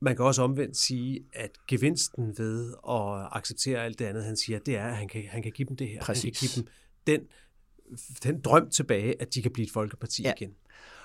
[0.00, 4.58] Man kan også omvendt sige, at gevinsten ved at acceptere alt det andet, han siger,
[4.58, 6.00] det er, at han kan, han kan give dem det her.
[6.00, 6.22] Præcis.
[6.22, 6.66] Han kan give dem
[7.06, 7.20] den,
[8.22, 10.32] den drøm tilbage, at de kan blive et folkeparti ja.
[10.36, 10.50] igen.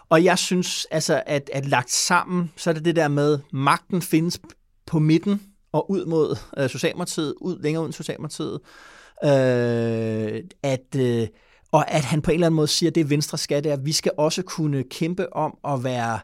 [0.10, 4.02] Og jeg synes, altså, at, at lagt sammen, så er det det der med, magten
[4.02, 4.42] findes
[4.86, 8.60] på midten og ud mod øh, Socialdemokratiet, ud længere ud end Socialdemokratiet.
[9.24, 11.28] Øh, at, øh,
[11.72, 13.74] og at han på en eller anden måde siger, at det Venstre skal, det er,
[13.74, 16.20] at vi skal også kunne kæmpe om at være øh,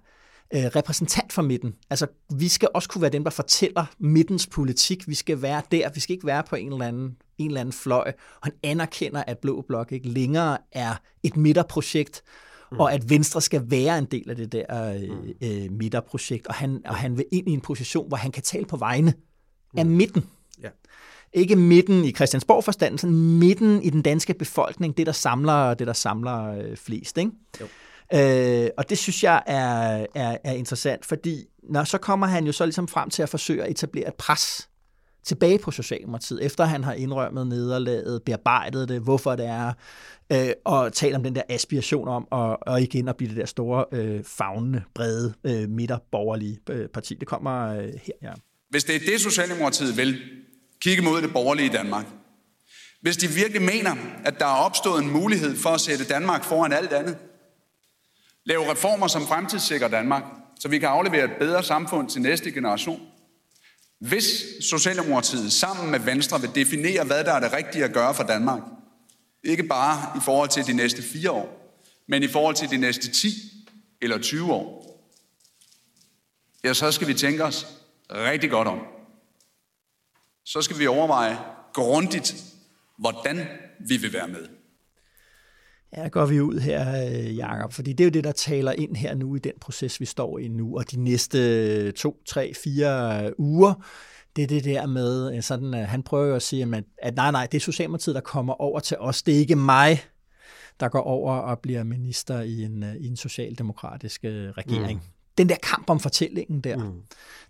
[0.54, 1.76] repræsentant for midten.
[1.90, 5.08] Altså, vi skal også kunne være dem, der fortæller midtens politik.
[5.08, 5.90] Vi skal være der.
[5.94, 8.14] Vi skal ikke være på en eller anden, en eller anden fløj.
[8.36, 12.24] Og han anerkender, at Blå Blok ikke længere er et midterprojekt,
[12.72, 12.80] mm.
[12.80, 15.48] og at Venstre skal være en del af det der øh, mm.
[15.48, 18.66] øh, midterprojekt, og han, og han vil ind i en position, hvor han kan tale
[18.66, 19.14] på vegne
[19.74, 19.80] mm.
[19.80, 20.26] af midten.
[20.64, 20.70] Ja.
[21.34, 25.94] Ikke midten i Christiansborg-forstanden, sådan midten i den danske befolkning, det der samler, det der
[25.94, 27.18] samler øh, flest.
[27.18, 27.32] Ikke?
[27.62, 27.66] Jo.
[28.14, 32.52] Øh, og det synes jeg er, er, er interessant, fordi når så kommer han jo
[32.52, 34.70] så ligesom frem til at forsøge at etablere et pres
[35.24, 39.74] tilbage på Socialdemokratiet, efter han har indrømmet nederlaget, bearbejdet det, hvorfor det er,
[40.32, 43.46] øh, og tale om den der aspiration om at, og igen at blive det der
[43.46, 47.16] store, øh, fagnende, brede, øh, midterborgerlige øh, parti.
[47.16, 48.32] Det kommer øh, her, ja.
[48.70, 50.18] Hvis det er det, Socialdemokratiet vil,
[50.82, 52.06] kigge mod det borgerlige Danmark.
[53.02, 56.74] Hvis de virkelig mener, at der er opstået en mulighed for at sætte Danmark foran
[56.74, 57.18] alt andet,
[58.48, 60.24] lave reformer, som fremtidssikrer Danmark,
[60.60, 63.02] så vi kan aflevere et bedre samfund til næste generation.
[64.00, 68.24] Hvis Socialdemokratiet sammen med Venstre vil definere, hvad der er det rigtige at gøre for
[68.24, 68.62] Danmark,
[69.44, 73.12] ikke bare i forhold til de næste fire år, men i forhold til de næste
[73.12, 73.28] 10
[74.02, 74.88] eller 20 år.
[76.64, 77.68] Ja, så skal vi tænke os
[78.10, 78.80] rigtig godt om.
[80.46, 81.38] Så skal vi overveje
[81.74, 82.36] grundigt,
[82.98, 83.48] hvordan
[83.88, 84.57] vi vil være med.
[85.96, 88.96] Ja, går vi ud her, øh, Jacob, fordi det er jo det, der taler ind
[88.96, 93.40] her nu i den proces, vi står i nu, og de næste to, tre, fire
[93.40, 93.74] uger,
[94.36, 97.16] det er det der med, øh, sådan, øh, han prøver jo at sige, at, at
[97.16, 99.24] nej, nej, det er Socialdemokratiet, der kommer over til os.
[99.24, 100.04] Det er ikke mig,
[100.80, 105.00] der går over og bliver minister i en, øh, i en socialdemokratisk regering.
[105.00, 105.08] Mm.
[105.38, 107.02] Den der kamp om fortællingen der, mm.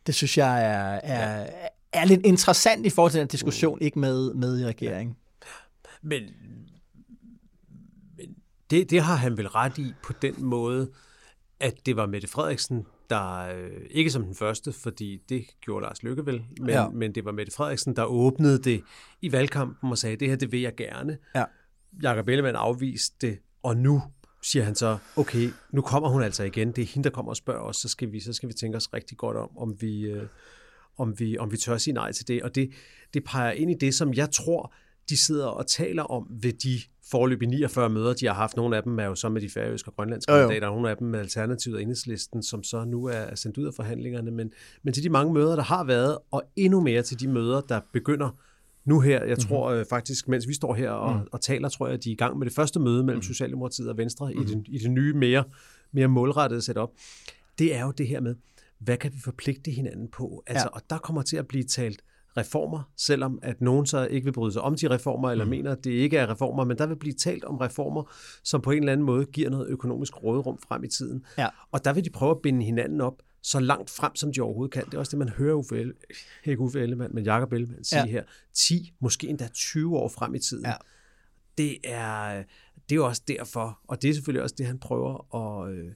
[0.08, 1.47] det synes jeg er, er,
[1.93, 3.86] er lidt interessant i forhold til den diskussion, mm.
[3.86, 5.15] ikke med, med i regeringen.
[6.02, 6.23] Men
[8.69, 10.91] det, det har han vel ret i på den måde,
[11.60, 16.03] at det var Mette Frederiksen, der øh, ikke som den første, fordi det gjorde Lars
[16.03, 16.89] Lykke vel, men, ja.
[16.89, 18.84] men det var Mette Frederiksen, der åbnede det
[19.21, 21.17] i valgkampen og sagde, det her, det vil jeg gerne.
[21.36, 21.43] Ja.
[22.01, 24.01] Jakob Ellemann afviste det, og nu
[24.43, 27.38] siger han så, okay, nu kommer hun altså igen, det er hende, der kommer og
[27.38, 30.01] spørger os, så skal vi, så skal vi tænke os rigtig godt om, om vi,
[30.01, 30.27] øh,
[30.97, 32.43] om vi, om vi tør sige nej til det.
[32.43, 32.71] Og det,
[33.13, 34.73] det peger ind i det, som jeg tror,
[35.10, 36.80] de sidder og taler om ved de
[37.12, 38.56] forløb 49 møder, de har haft.
[38.56, 40.48] Nogle af dem er jo så med de færøske og grønlandske jo, jo.
[40.48, 43.74] mandater, nogle af dem med Alternativet og Enhedslisten, som så nu er sendt ud af
[43.74, 44.32] forhandlingerne.
[44.32, 44.52] Men,
[44.84, 47.82] men til de mange møder, der har været, og endnu mere til de møder, der
[47.93, 48.30] begynder
[48.86, 49.24] nu her.
[49.24, 49.48] Jeg mhm.
[49.48, 49.86] tror mm-hmm.
[49.89, 51.28] faktisk, mens vi står her og, mm.
[51.32, 53.24] og taler, tror jeg, at de er i gang med det første møde mellem mm.
[53.24, 54.41] Socialdemokratiet og Venstre mm.
[54.41, 55.43] i, den, i det nye, mere,
[55.91, 56.89] mere målrettede setup.
[57.60, 58.36] Det er jo det her med,
[58.80, 60.43] hvad kan vi forpligte hinanden på?
[60.48, 60.76] Altså, ja.
[60.76, 62.02] Og der kommer til at blive talt
[62.38, 65.50] reformer, selvom at nogen så ikke vil bryde sig om de reformer, eller mm.
[65.50, 68.12] mener, at det ikke er reformer, men der vil blive talt om reformer,
[68.43, 71.26] som på en eller anden måde giver noget økonomisk råderum frem i tiden.
[71.38, 71.47] Ja.
[71.71, 74.73] Og der vil de prøve at binde hinanden op så langt frem, som de overhovedet
[74.73, 74.86] kan.
[74.86, 75.93] Det er også det, man hører Uffe, Elle,
[76.45, 78.12] ikke Uffe Ellemann, men Jacob Ellemann sige ja.
[78.12, 78.23] her.
[78.54, 80.65] 10, måske endda 20 år frem i tiden.
[80.65, 80.73] Ja.
[81.58, 82.43] Det, er,
[82.89, 85.91] det er jo også derfor, og det er selvfølgelig også det, han prøver at, øh,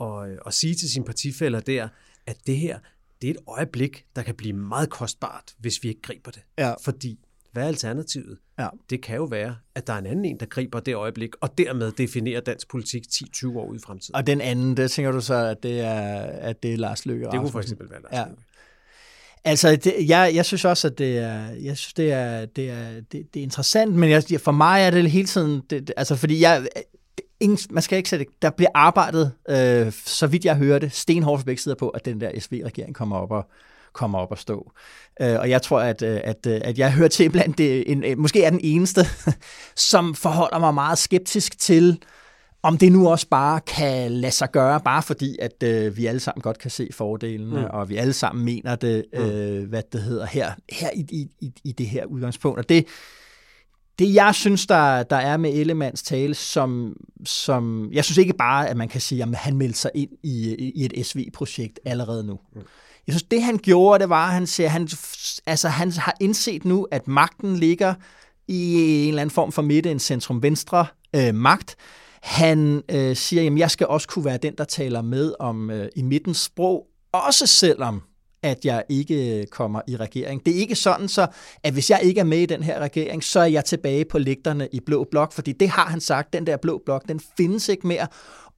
[0.00, 1.88] at, at sige til sine partifælder der,
[2.26, 2.78] at det her,
[3.22, 6.42] det er et øjeblik, der kan blive meget kostbart, hvis vi ikke griber det.
[6.58, 6.74] Ja.
[6.84, 7.18] Fordi,
[7.52, 8.38] hvad er alternativet?
[8.58, 8.68] Ja.
[8.90, 11.58] Det kan jo være, at der er en anden en, der griber det øjeblik, og
[11.58, 14.14] dermed definerer dansk politik 10-20 år ud i fremtiden.
[14.14, 17.24] Og den anden, det tænker du så, at det er, at det er Lars Løkke
[17.24, 18.24] Det kunne for eksempel være Lars ja.
[18.28, 18.42] Løkke.
[19.44, 22.92] Altså, det, jeg, jeg synes også, at det er, jeg synes, det er, det er,
[23.00, 26.40] det, det er interessant, men jeg, for mig er det hele tiden, det, altså, fordi
[26.40, 26.68] jeg,
[27.40, 31.62] ingen, man skal ikke sætte, der bliver arbejdet, øh, så vidt jeg hørte, stenhårdt begge
[31.62, 33.50] sider på, at den der SV-regering kommer op og,
[33.92, 34.72] kommer op og stå.
[35.20, 38.20] Øh, og jeg tror, at, øh, at, øh, at jeg hører til blandt det, en,
[38.20, 39.00] måske er den eneste,
[39.90, 41.98] som forholder mig meget skeptisk til,
[42.62, 46.20] om det nu også bare kan lade sig gøre, bare fordi, at øh, vi alle
[46.20, 47.66] sammen godt kan se fordelene, mm.
[47.70, 49.20] og vi alle sammen mener det, mm.
[49.20, 52.58] øh, hvad det hedder her, her i, i, i det her udgangspunkt.
[52.58, 52.86] Og det,
[53.98, 58.68] det jeg synes, der, der er med Ellemands tale, som, som jeg synes ikke bare,
[58.68, 62.38] at man kan sige, at han meldte sig ind i, i et SV-projekt allerede nu.
[62.54, 62.60] Mm.
[63.06, 64.88] Jeg synes, det han gjorde, det var, at han, siger, han,
[65.46, 67.94] altså, han har indset nu, at magten ligger
[68.48, 71.76] i en eller anden form for midte, en centrum-venstre øh, magt.
[72.22, 75.88] Han øh, siger, at jeg skal også kunne være den, der taler med om øh,
[75.96, 78.02] i midtens sprog, også selvom
[78.42, 80.46] at jeg ikke kommer i regering.
[80.46, 81.26] Det er ikke sådan så,
[81.62, 84.18] at hvis jeg ikke er med i den her regering, så er jeg tilbage på
[84.18, 87.68] lægterne i Blå Blok, fordi det har han sagt, den der Blå Blok, den findes
[87.68, 88.06] ikke mere,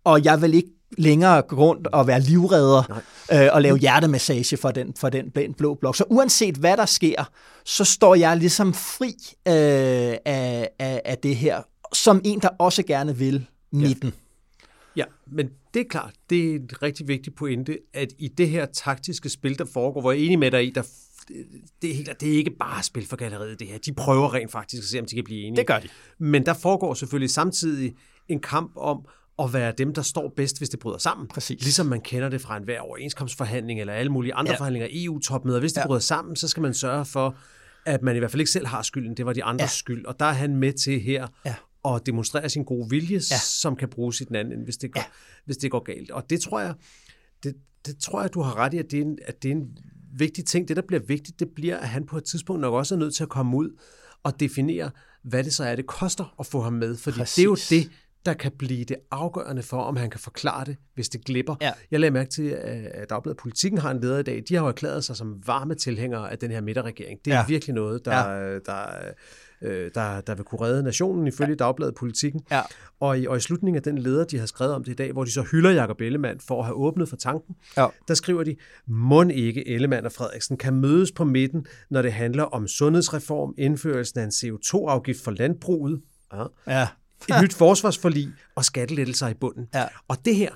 [0.04, 4.70] og jeg vil ikke længere gå rundt og være livredder øh, og lave hjertemassage for
[4.70, 5.96] den, for den blå blok.
[5.96, 7.30] Så uanset hvad der sker,
[7.64, 9.14] så står jeg ligesom fri
[9.48, 11.62] øh, af, af, af det her,
[11.92, 14.08] som en, der også gerne vil midten.
[14.08, 14.29] Ja.
[14.96, 18.66] Ja, men det er klart, det er et rigtig vigtigt pointe, at i det her
[18.66, 20.82] taktiske spil, der foregår, hvor jeg er enig med dig i, der
[21.82, 23.78] det er, helt, det er ikke bare spil for galleriet, det her.
[23.78, 25.56] De prøver rent faktisk at se, om de kan blive enige.
[25.56, 25.88] Det gør de.
[26.18, 27.94] Men der foregår selvfølgelig samtidig
[28.28, 29.06] en kamp om
[29.38, 31.28] at være dem, der står bedst, hvis det bryder sammen.
[31.28, 31.62] Præcis.
[31.62, 34.58] Ligesom man kender det fra en hver overenskomstforhandling eller alle mulige andre ja.
[34.58, 35.60] forhandlinger, EU-topmøder.
[35.60, 35.86] Hvis det ja.
[35.86, 37.36] bryder sammen, så skal man sørge for,
[37.86, 39.16] at man i hvert fald ikke selv har skylden.
[39.16, 39.78] Det var de andres ja.
[39.78, 40.04] skyld.
[40.04, 41.54] Og der er han med til her ja.
[41.84, 43.38] At demonstrere sin gode vilje, ja.
[43.38, 45.06] som kan bruges i den anden, hvis det, går, ja.
[45.44, 46.10] hvis det går galt.
[46.10, 46.74] Og det tror jeg,
[47.42, 47.54] det,
[47.86, 49.78] det tror jeg, du har ret i, at det, er en, at det er en
[50.12, 50.68] vigtig ting.
[50.68, 53.14] Det, der bliver vigtigt, det bliver, at han på et tidspunkt nok også er nødt
[53.14, 53.70] til at komme ud
[54.22, 54.90] og definere,
[55.22, 56.96] hvad det så er, det koster at få ham med.
[56.96, 57.34] Fordi Præcis.
[57.34, 57.90] det er jo det,
[58.26, 61.56] der kan blive det afgørende for, om han kan forklare det, hvis det glipper.
[61.60, 61.72] Ja.
[61.90, 64.42] Jeg lagde mærke til, at Dagbladet Politikken har en leder i dag.
[64.48, 67.20] De har jo erklæret sig som varme tilhængere af den her midterregering.
[67.24, 67.46] Det er ja.
[67.48, 68.58] virkelig noget, der, ja.
[68.58, 68.86] der,
[69.62, 71.54] øh, der, der vil kunne redde nationen ifølge ja.
[71.56, 72.40] Dagbladet Politikken.
[72.50, 72.60] Ja.
[73.00, 75.12] Og, i, og i slutningen af den leder, de har skrevet om det i dag,
[75.12, 77.86] hvor de så hylder Jacob Ellemann for at have åbnet for tanken, ja.
[78.08, 82.42] der skriver de, må ikke Ellemann og Frederiksen kan mødes på midten, når det handler
[82.42, 86.00] om sundhedsreform, indførelsen af en CO2-afgift for landbruget,
[86.32, 86.44] Ja.
[86.66, 86.88] ja
[87.28, 89.68] et nyt forsvarsforlig og skattelettelser i bunden.
[89.74, 89.84] Ja.
[90.08, 90.50] Og det her,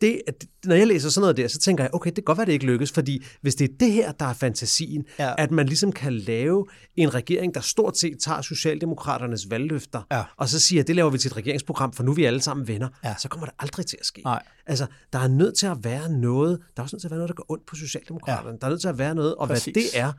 [0.00, 0.22] det,
[0.64, 2.52] når jeg læser sådan noget der, så tænker jeg, okay, det kan godt være, det
[2.52, 5.34] ikke lykkes, fordi hvis det er det her, der er fantasien, ja.
[5.38, 10.22] at man ligesom kan lave en regering, der stort set tager Socialdemokraternes valgløfter, ja.
[10.36, 12.68] og så siger, det laver vi til et regeringsprogram, for nu er vi alle sammen
[12.68, 13.14] venner, ja.
[13.18, 14.22] så kommer det aldrig til at ske.
[14.24, 14.42] Nej.
[14.66, 17.18] Altså, der er nødt til at være noget, der er også nødt til at være
[17.18, 18.50] noget, der går ondt på Socialdemokraterne.
[18.50, 18.56] Ja.
[18.60, 19.64] Der er nødt til at være noget, og Præcis.
[19.64, 20.12] hvad det er,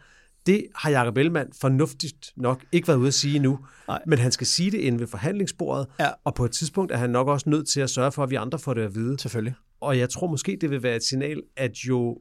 [0.47, 3.59] det har Jacob Ellemann fornuftigt nok ikke været ude at sige nu,
[4.05, 6.09] men han skal sige det inde ved forhandlingsbordet, ja.
[6.23, 8.35] og på et tidspunkt er han nok også nødt til at sørge for, at vi
[8.35, 9.19] andre får det at vide.
[9.19, 9.53] Selvfølgelig.
[9.81, 12.17] Og jeg tror måske, det vil være et signal, at jo,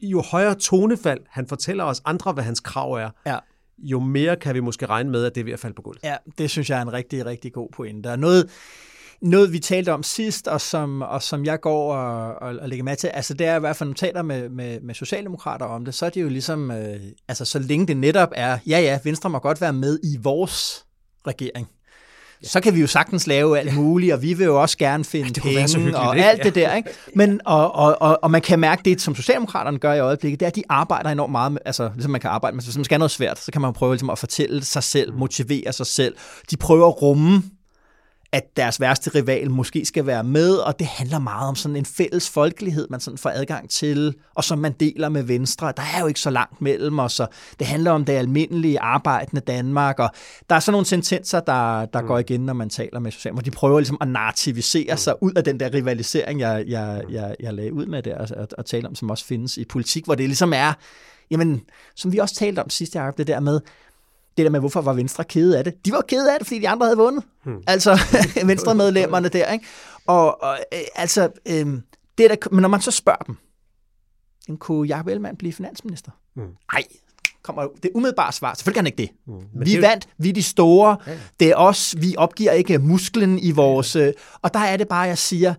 [0.00, 3.38] jo højere tonefald han fortæller os andre, hvad hans krav er, ja.
[3.78, 6.02] jo mere kan vi måske regne med, at det er ved at falde på gulvet.
[6.04, 8.02] Ja, det synes jeg er en rigtig, rigtig god pointe.
[8.02, 8.50] Der er noget,
[9.22, 12.84] noget, vi talte om sidst, og som, og som jeg går og, og, og lægger
[12.84, 15.84] med til, altså det er i hvert fald, når taler med, med, med socialdemokrater om
[15.84, 18.98] det, så er det jo ligesom, øh, altså så længe det netop er, ja ja,
[19.04, 20.84] Venstre må godt være med i vores
[21.26, 21.68] regering,
[22.42, 22.48] Ja.
[22.48, 25.32] Så kan vi jo sagtens lave alt muligt, og vi vil jo også gerne finde
[25.36, 26.28] ja, penge og ikke?
[26.28, 26.74] alt det der.
[26.74, 26.90] Ikke?
[27.14, 30.46] Men, og, og, og, og man kan mærke det, som Socialdemokraterne gør i øjeblikket, det
[30.46, 32.84] er, at de arbejder enormt meget med, altså ligesom man kan arbejde med, hvis man
[32.84, 35.86] skal have noget svært, så kan man prøve ligesom, at fortælle sig selv, motivere sig
[35.86, 36.16] selv.
[36.50, 37.42] De prøver at rumme
[38.32, 41.84] at deres værste rival måske skal være med, og det handler meget om sådan en
[41.84, 45.72] fælles folkelighed, man sådan får adgang til, og som man deler med Venstre.
[45.76, 49.40] Der er jo ikke så langt mellem os, og det handler om det almindelige arbejdende
[49.40, 50.10] Danmark, og
[50.50, 52.06] der er sådan nogle sentenser, der, der mm.
[52.06, 53.50] går igen, når man taler med Socialdemokrater.
[53.50, 54.98] De prøver ligesom at nativisere mm.
[54.98, 58.48] sig ud af den der rivalisering, jeg, jeg, jeg, jeg lagde ud med der, og,
[58.58, 60.72] og, tale om, som også findes i politik, hvor det ligesom er,
[61.30, 61.60] jamen,
[61.96, 63.60] som vi også talte om sidste år, det der med,
[64.38, 65.86] det der med, hvorfor var Venstre kede af det.
[65.86, 67.24] De var kede af det, fordi de andre havde vundet.
[67.44, 67.62] Hmm.
[67.66, 67.98] Altså,
[68.44, 69.66] Venstre-medlemmerne der, ikke?
[70.06, 71.66] Og, og øh, altså, øh,
[72.18, 73.36] det der, men når man så spørger dem,
[74.48, 76.10] jamen, kunne Jacob Ellemann blive finansminister?
[76.36, 76.46] Nej,
[76.90, 77.32] hmm.
[77.42, 78.54] kommer det umiddelbare svar.
[78.54, 79.34] Selvfølgelig kan han ikke det.
[79.54, 79.64] Mm.
[79.64, 79.82] vi det...
[79.82, 81.18] vandt, vi er de store, ja.
[81.40, 83.96] det er os, vi opgiver ikke musklen i vores...
[83.96, 84.06] Ja.
[84.06, 84.12] Øh,
[84.42, 85.54] og der er det bare, jeg siger,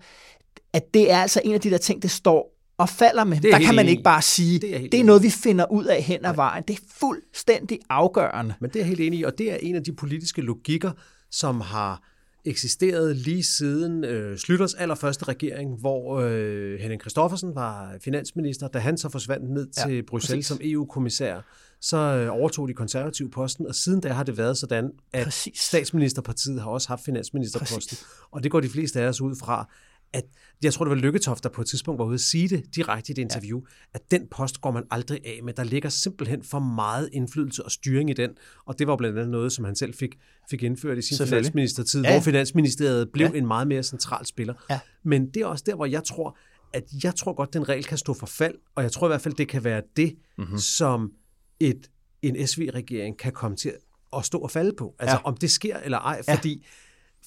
[0.73, 3.41] at det er altså en af de der ting, det står og falder med.
[3.41, 6.03] Der kan man ikke bare sige, det er, det er noget, vi finder ud af
[6.03, 6.63] hen ad vejen.
[6.67, 8.53] Det er fuldstændig afgørende.
[8.59, 10.91] Men det er jeg helt enig i, og det er en af de politiske logikker,
[11.31, 12.03] som har
[12.45, 18.67] eksisteret lige siden øh, Slytters allerførste regering, hvor øh, Henning Christoffersen var finansminister.
[18.67, 20.47] Da han så forsvandt ned ja, til Bruxelles præcis.
[20.47, 21.39] som EU-kommissær,
[21.81, 25.59] så øh, overtog de konservative posten, og siden da har det været sådan, at præcis.
[25.59, 27.77] statsministerpartiet har også haft finansministerposten.
[27.77, 28.05] Præcis.
[28.31, 29.69] Og det går de fleste af os ud fra,
[30.13, 30.23] at
[30.63, 33.09] jeg tror, det var Lykketoft, der på et tidspunkt var ude at sige det direkte
[33.09, 33.65] i et interview, ja.
[33.93, 35.53] at den post går man aldrig af med.
[35.53, 38.31] Der ligger simpelthen for meget indflydelse og styring i den,
[38.65, 40.15] og det var blandt andet noget, som han selv fik,
[40.49, 42.11] fik indført i sin finansministertid, ja.
[42.11, 43.37] hvor Finansministeriet blev ja.
[43.37, 44.53] en meget mere central spiller.
[44.69, 44.79] Ja.
[45.03, 46.37] Men det er også der, hvor jeg tror,
[46.73, 49.21] at jeg tror godt, den regel kan stå for fald, og jeg tror i hvert
[49.21, 50.57] fald, det kan være det, mm-hmm.
[50.57, 51.11] som
[51.59, 51.89] et,
[52.21, 53.73] en SV-regering kan komme til
[54.17, 54.95] at stå og falde på.
[54.99, 55.23] Altså ja.
[55.23, 56.67] om det sker eller ej, fordi, ja.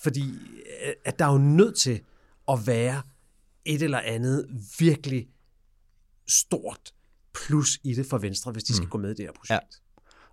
[0.02, 0.24] fordi
[1.04, 2.00] at der er jo nødt til
[2.48, 3.02] at være
[3.64, 4.46] et eller andet
[4.78, 5.28] virkelig
[6.28, 6.92] stort
[7.34, 8.90] plus i det for Venstre, hvis de skal mm.
[8.90, 9.50] gå med i det her projekt.
[9.50, 9.58] Ja.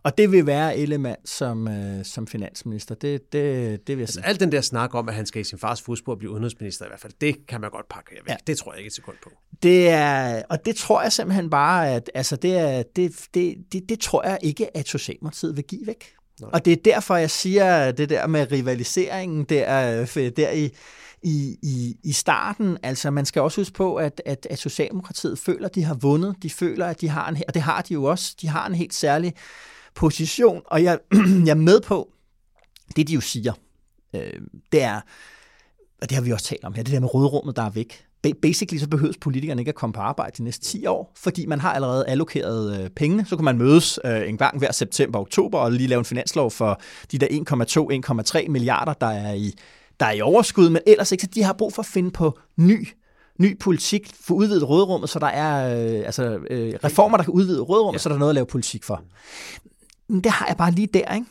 [0.04, 2.96] Og det vil være Ellemann som, øh, som finansminister.
[2.96, 4.26] Det, det, det vil jeg altså, sige.
[4.26, 6.88] Alt den der snak om, at han skal i sin fars fodspor blive udenrigsminister i
[6.88, 8.30] hvert fald, det kan man godt pakke væk.
[8.30, 8.36] Ja.
[8.48, 9.30] Det tror jeg ikke et sekund på.
[9.64, 13.90] Det er, og det tror jeg simpelthen bare, at altså det, er, det, det, det,
[13.90, 16.14] det tror jeg ikke, at Socialdemokratiet vil give væk.
[16.42, 16.50] Nej.
[16.54, 20.70] Og det er derfor, jeg siger det der med rivaliseringen der, øh, der i,
[21.24, 22.78] i, i, i starten.
[22.84, 26.36] Altså, man skal også huske på, at, at, at Socialdemokratiet føler, at de har vundet.
[26.44, 28.76] De føler, at de har en, og det har de jo også, de har en
[28.76, 29.34] helt særlig
[29.96, 30.62] position.
[30.66, 31.00] Og jeg,
[31.46, 32.10] jeg er med på,
[32.96, 33.54] det de jo siger,
[34.16, 34.42] øh,
[34.72, 35.02] det er,
[36.02, 38.06] og det har vi også talt om her, det der med rødrummet, der er væk.
[38.42, 41.60] Basically så behøves politikerne ikke at komme på arbejde de næste 10 år, fordi man
[41.60, 43.26] har allerede allokeret øh, pengene.
[43.26, 46.06] Så kan man mødes øh, en gang hver september og oktober og lige lave en
[46.06, 47.28] finanslov for de der
[48.44, 49.54] 1,2-1,3 milliarder, der er i
[50.00, 51.22] der er i overskud, men ellers ikke.
[51.22, 52.88] Så de har brug for at finde på ny
[53.40, 57.62] ny politik, for udvidet rådrummet, så der er øh, altså, øh, reformer, der kan udvide
[57.62, 58.02] rådrummet, ja.
[58.02, 59.02] så der er noget at lave politik for.
[60.08, 61.28] Men det har jeg bare lige der, ikke?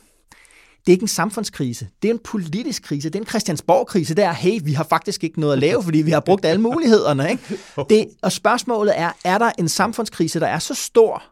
[0.79, 4.23] Det er ikke en samfundskrise, det er en politisk krise, det er en Christiansborg-krise, det
[4.23, 7.29] er, hey, vi har faktisk ikke noget at lave, fordi vi har brugt alle mulighederne.
[7.31, 7.43] Ikke?
[7.89, 11.23] Det, og spørgsmålet er, er der en samfundskrise, der er så stor,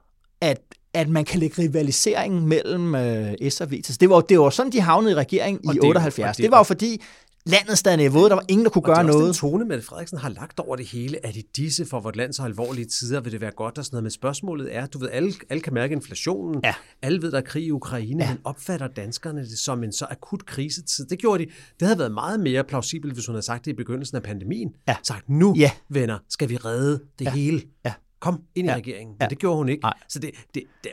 [0.41, 0.61] at
[0.93, 3.83] at man kan lægge rivaliseringen mellem øh, S og V.
[3.83, 6.37] Så det var, det var sådan, de havnede i regeringen i 78.
[6.37, 7.01] Det, det var jo fordi,
[7.47, 8.29] landet stadig niveauet.
[8.29, 9.23] Der var ingen, der kunne og gøre noget.
[9.23, 11.25] Det er tone, Mette Frederiksen har lagt over det hele.
[11.25, 13.19] Er det disse for vort land så alvorlige tider?
[13.21, 14.03] Vil det være godt og sådan noget?
[14.03, 16.61] Men spørgsmålet er, du ved, alle, alle kan mærke inflationen.
[16.63, 16.73] Ja.
[17.01, 18.23] Alle ved, der er krig i Ukraine.
[18.23, 18.29] Ja.
[18.29, 21.05] Men opfatter danskerne det som en så akut krisetid?
[21.05, 21.49] Det gjorde de.
[21.79, 24.69] Det havde været meget mere plausibelt, hvis hun havde sagt det i begyndelsen af pandemien.
[24.87, 24.95] Ja.
[25.03, 25.71] Sagt, nu, ja.
[25.89, 27.31] venner, skal vi redde det ja.
[27.31, 27.61] hele.
[27.85, 27.93] Ja.
[28.19, 28.75] Kom ind i ja.
[28.75, 29.15] regeringen.
[29.19, 29.27] Men ja.
[29.27, 29.81] det gjorde hun ikke.
[29.81, 29.93] Nej.
[30.09, 30.91] Så det, det, det,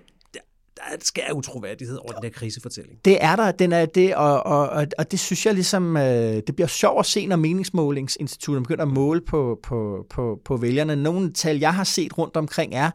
[0.77, 2.99] der skal utroværdighed over den der krisefortælling.
[3.05, 6.03] Det er der, den er det, og, og, og det synes jeg ligesom, øh,
[6.47, 10.97] det bliver sjovt at se, når meningsmålingsinstituttet begynder at måle på, på, på, på vælgerne.
[10.97, 12.91] Nogle tal, jeg har set rundt omkring, er,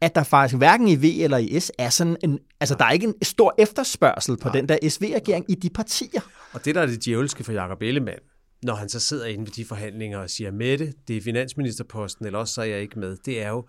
[0.00, 2.90] at der faktisk hverken i V eller i S er sådan en, altså der er
[2.90, 4.56] ikke en stor efterspørgsel på Nej.
[4.56, 6.20] den der SV-regering i de partier.
[6.52, 8.20] Og det, der er det djævelske for Jacob Ellemann,
[8.62, 12.38] når han så sidder inde ved de forhandlinger og siger, Mette, det er finansministerposten, eller
[12.38, 13.66] også så er jeg ikke med, det er jo,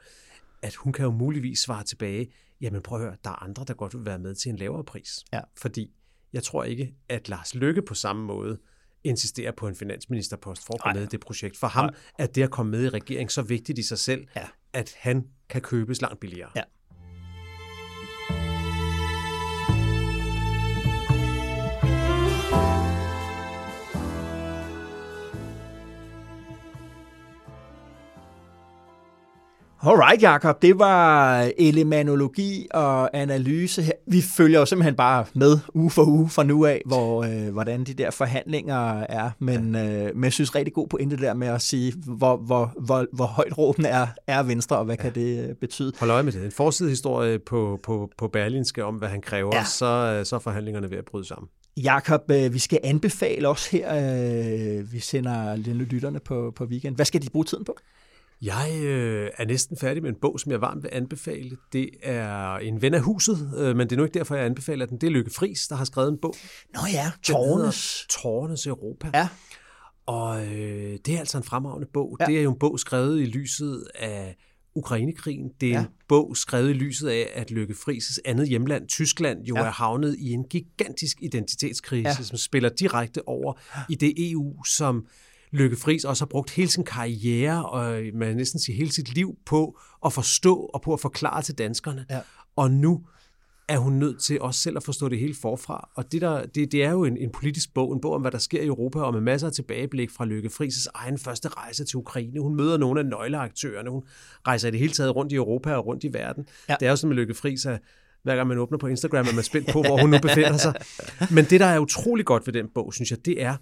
[0.62, 2.28] at hun kan jo muligvis svare tilbage,
[2.62, 4.84] jamen prøv at høre, der er andre, der godt vil være med til en lavere
[4.84, 5.26] pris.
[5.34, 5.42] Ja.
[5.58, 5.92] Fordi
[6.34, 8.60] jeg tror ikke, at Lars Lykke på samme måde
[9.04, 11.58] insisterer på en finansministerpost for at komme med i det projekt.
[11.58, 11.96] For ham Ej.
[12.20, 14.48] er det at komme med i regering så vigtigt i sig selv, ja.
[14.74, 16.50] at han kan købes langt billigere.
[16.56, 16.64] Ja.
[29.88, 30.62] Alright, Jacob.
[30.62, 33.92] Det var elementologi og analyse her.
[34.08, 37.84] Vi følger jo simpelthen bare med uge for uge fra nu af, hvor, øh, hvordan
[37.84, 39.30] de der forhandlinger er.
[39.40, 43.06] Men, øh, men jeg synes rigtig god pointe der med at sige, hvor, hvor, hvor,
[43.14, 45.02] hvor højt råben er, er Venstre, og hvad ja.
[45.02, 45.94] kan det øh, betyde.
[46.00, 46.46] Hold øje med det.
[46.46, 49.64] En forsidehistorie på, på, på Berlinske om, hvad han kræver, ja.
[49.64, 51.50] så, så er forhandlingerne ved at bryde sammen.
[51.78, 53.96] Jakob, øh, vi skal anbefale os her.
[53.96, 56.96] Øh, vi sender lytterne på, på weekend.
[56.96, 57.78] Hvad skal de bruge tiden på?
[58.42, 61.58] Jeg øh, er næsten færdig med en bog, som jeg varmt vil anbefale.
[61.74, 64.86] Det er en ven af huset, øh, men det er nu ikke derfor, jeg anbefaler
[64.86, 64.98] den.
[65.02, 66.36] Det er Lykke Friis, der har skrevet en bog.
[66.74, 68.06] Nå ja, Tårnes.
[68.10, 69.12] Tårnes Europa.
[69.14, 69.30] Ja.
[70.06, 72.18] Og øh, det er altså en fremragende bog.
[72.20, 72.26] Ja.
[72.26, 74.36] Det er jo en bog skrevet i lyset af
[74.76, 75.50] Ukrainekrigen.
[75.62, 75.80] Det er ja.
[75.80, 79.64] en bog skrevet i lyset af, at Lykke Friis' andet hjemland, Tyskland, jo ja.
[79.64, 82.24] er havnet i en gigantisk identitetskrise, ja.
[82.24, 83.54] som spiller direkte over
[83.90, 85.06] i det EU, som
[85.52, 89.36] Lykke Friis også har brugt hele sin karriere, og man næsten sige hele sit liv
[89.46, 92.06] på at forstå og på at forklare til danskerne.
[92.10, 92.20] Ja.
[92.56, 93.02] Og nu
[93.68, 95.90] er hun nødt til også selv at forstå det hele forfra.
[95.96, 98.32] Og det, der, det, det er jo en, en politisk bog, en bog om, hvad
[98.32, 101.86] der sker i Europa, og med masser af tilbageblik fra Lykke Friis' egen første rejse
[101.86, 102.40] til Ukraine.
[102.40, 103.90] Hun møder nogle af nøgleaktørerne.
[103.90, 104.04] Hun
[104.48, 106.48] rejser i det hele taget rundt i Europa og rundt i verden.
[106.70, 106.76] Ja.
[106.80, 107.80] Det er jo sådan med Lykke Friis, at
[108.24, 110.74] hver gang man åbner på Instagram, er man spændt på, hvor hun nu befinder sig.
[111.32, 113.56] Men det, der er utrolig godt ved den bog, synes jeg, det er,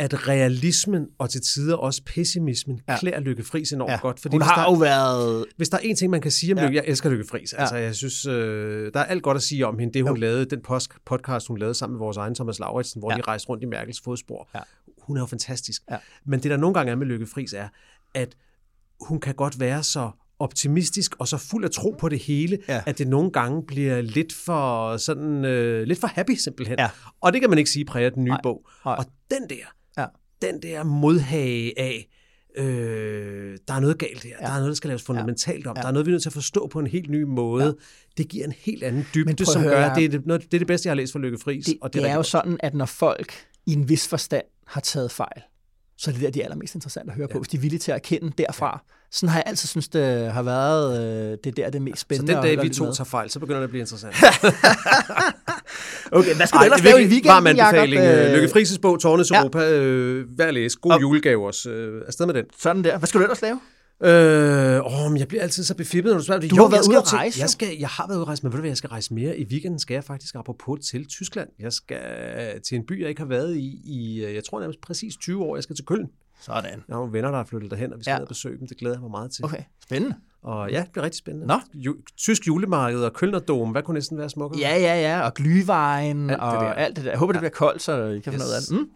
[0.00, 2.98] at realismen og til tider også pessimismen ja.
[2.98, 3.98] klæder Lykke Friis enormt ja.
[4.00, 4.20] godt.
[4.20, 5.46] Fordi Hun har der, jo været...
[5.56, 6.64] Hvis der er en ting, man kan sige om ja.
[6.64, 7.52] Lykke, jeg elsker Lykke Friis.
[7.52, 7.60] Ja.
[7.60, 9.94] Altså, jeg synes, øh, der er alt godt at sige om hende.
[9.94, 10.20] Det, hun jo.
[10.20, 10.60] lavede, den
[11.06, 13.16] podcast, hun lavede sammen med vores egen Thomas Lauritsen, hvor ja.
[13.16, 14.48] de rejste rundt i Merkels fodspor.
[14.54, 14.60] Ja.
[15.02, 15.82] Hun er jo fantastisk.
[15.90, 15.96] Ja.
[16.26, 17.68] Men det, der nogle gange er med Lykke Friis, er,
[18.14, 18.36] at
[19.00, 22.82] hun kan godt være så optimistisk og så fuld af tro på det hele, ja.
[22.86, 26.78] at det nogle gange bliver lidt for sådan øh, lidt for happy simpelthen.
[26.78, 26.90] Ja.
[27.20, 28.40] Og det kan man ikke sige præger den nye Nej.
[28.42, 28.66] bog.
[28.84, 28.94] Nej.
[28.98, 29.64] Og den der,
[30.42, 32.08] den der modhage af,
[32.56, 34.46] øh, der er noget galt her, ja.
[34.46, 35.82] der er noget, der skal laves fundamentalt om, ja.
[35.82, 37.64] der er noget, vi er nødt til at forstå på en helt ny måde.
[37.64, 37.70] Ja.
[38.16, 40.58] Det giver en helt anden dybde, som gør, at det er det, noget, det er
[40.58, 41.64] det bedste, jeg har læst fra Lykke Friis.
[41.64, 43.32] Det, og det, det er, er jo sådan, at når folk
[43.66, 45.42] i en vis forstand har taget fejl,
[46.00, 47.32] så er det der, de er allermest interessant at høre ja.
[47.32, 48.66] på, hvis de er villige til at erkende derfra.
[48.66, 48.78] Ja.
[49.12, 51.00] Sådan har jeg altid synes det har været,
[51.32, 52.32] øh, det der, det er mest spændende.
[52.32, 54.14] Så den dag, vi to tager fejl, så begynder det at blive interessant.
[56.12, 58.02] okay, hvad skal du ellers lave i weekenden, Varm anbefaling.
[58.02, 58.28] Jacob?
[58.28, 59.40] Øh, Lykke Frises bog, Tårnes ja.
[59.40, 59.70] Europa.
[59.70, 60.78] Øh, hver læse.
[60.80, 61.70] God og, julegave også.
[61.70, 62.44] Øh, afsted med den.
[62.58, 62.98] Sådan der.
[62.98, 63.60] Hvad skal du ellers lave?
[64.02, 66.40] Øh, åh, men jeg bliver altid så befippet, når du spørger.
[66.48, 67.40] Du jo, har været ude at rejse.
[67.40, 69.14] Jeg, skal, jeg har været ude at rejse, men ved du hvad, jeg skal rejse
[69.14, 69.38] mere.
[69.38, 71.48] I weekenden skal jeg faktisk apropos til Tyskland.
[71.58, 72.00] Jeg skal
[72.60, 75.56] til en by, jeg ikke har været i, i jeg tror nærmest præcis 20 år.
[75.56, 76.06] Jeg skal til Køln.
[76.40, 76.64] Sådan.
[76.64, 78.16] Jeg har nogle venner, der har flyttet derhen, og vi skal ja.
[78.16, 78.68] ned og besøge dem.
[78.68, 79.44] Det glæder jeg mig meget til.
[79.44, 80.16] Okay, spændende.
[80.42, 81.46] Og ja, det bliver rigtig spændende.
[81.46, 81.60] Nå.
[81.74, 84.60] Ju- tysk julemarked og Kølnerdom, hvad kunne næsten være smukkere?
[84.60, 86.72] Ja, ja, ja, og glyvejen alt og det der.
[86.72, 87.10] alt det der.
[87.10, 87.32] Jeg håber, ja.
[87.32, 88.42] det bliver koldt, så I kan yes.
[88.42, 88.80] få noget af det.
[88.80, 88.90] Mm.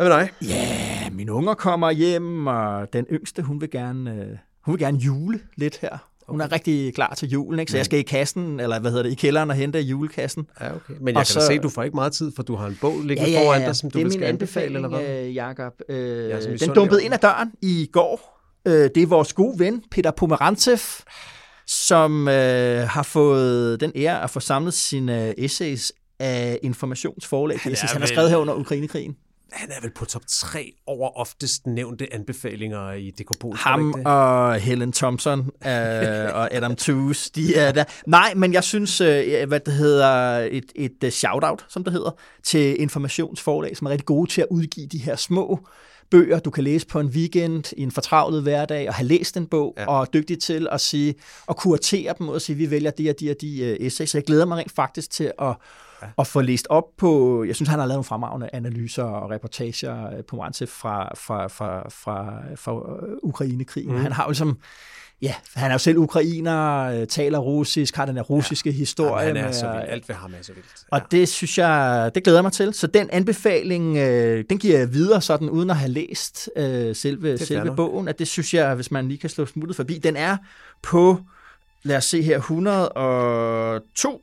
[0.00, 0.30] Hvad med dig?
[0.42, 4.26] Ja, mine unger kommer hjem, og den yngste, hun vil gerne, øh,
[4.64, 5.98] hun vil gerne jule lidt her.
[6.28, 7.72] Hun er rigtig klar til julen, ikke?
[7.72, 10.46] så jeg skal i kassen, eller hvad hedder det, i kælderen og hente julekassen.
[10.60, 10.94] Ja, okay.
[11.00, 12.66] Men jeg og kan så, se, at du får ikke meget tid, for du har
[12.66, 13.48] en bog liggende ja, ja, ja.
[13.48, 15.24] foran dig, som du vil skal anbefale, eller hvad?
[15.24, 15.72] Øh, Jakob.
[15.88, 18.40] Øh, ja, den dumpede ind ad døren i går.
[18.66, 20.78] Øh, det er vores gode ven, Peter Pomerantsev,
[21.66, 27.58] som øh, har fået den ære at få samlet sine essays af informationsforlag.
[27.62, 29.16] Han, han har skrevet her under Ukrainekrigen
[29.52, 33.56] han er vel på top 3 over oftest nævnte anbefalinger i Dekopol.
[33.56, 37.84] Ham og Helen Thompson øh, og Adam Tooze, de er der.
[38.06, 42.10] Nej, men jeg synes, øh, hvad det hedder, et, et uh, shout-out, som det hedder,
[42.42, 45.66] til informationsforlag, som er rigtig gode til at udgive de her små
[46.10, 49.46] bøger, du kan læse på en weekend i en fortravlet hverdag, og have læst en
[49.46, 49.86] bog, ja.
[49.86, 51.14] og er dygtig til at sige,
[51.46, 54.10] og kuratere dem, og sige, vi vælger de og de og de uh, essays.
[54.10, 55.56] Så jeg glæder mig rent faktisk til at
[56.02, 56.06] ja.
[56.16, 60.16] og få læst op på, jeg synes, han har lavet nogle fremragende analyser og reportager
[60.16, 63.92] øh, på Moranse fra, fra, fra, fra, fra øh, Ukrainekrigen.
[63.92, 64.00] Mm.
[64.00, 64.58] Han har jo ligesom,
[65.22, 68.76] ja, han er jo selv ukrainer, øh, taler russisk, har den her russiske ja.
[68.76, 69.26] historie.
[69.26, 69.84] Jamen, han er så vildt.
[69.88, 70.68] Alt ved ham er så vildt.
[70.92, 70.96] Ja.
[70.96, 72.74] Og det synes jeg, det glæder mig til.
[72.74, 73.96] Så den anbefaling,
[74.50, 78.28] den giver jeg videre sådan, uden at have læst øh, selve, selve bogen, at det
[78.28, 80.36] synes jeg, hvis man lige kan slå smuttet forbi, den er
[80.82, 81.20] på,
[81.82, 84.22] lad os se her, 102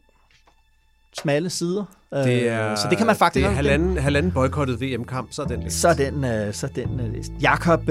[1.22, 1.84] smalle sider.
[2.14, 3.44] Det øh, er, så det kan man faktisk...
[3.46, 5.82] Det er halvanden, halvanden boykottet VM-kamp, så er den læst.
[5.82, 7.32] Så den, øh, så den øh, læst.
[7.42, 7.86] Jakob,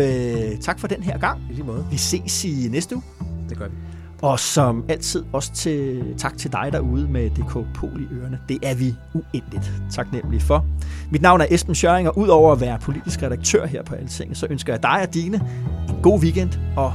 [0.61, 1.41] tak for den her gang.
[1.51, 1.87] I lige måde.
[1.91, 3.05] Vi ses i næste uge.
[3.49, 3.75] Det gør vi.
[4.23, 8.39] Og som altid også til, tak til dig derude med DK Pol i ørerne.
[8.49, 10.67] Det er vi uendeligt taknemmelige for.
[11.11, 14.47] Mit navn er Esben Schøring, og udover at være politisk redaktør her på Altinget, så
[14.51, 15.37] ønsker jeg dig og dine
[15.89, 16.93] en god weekend og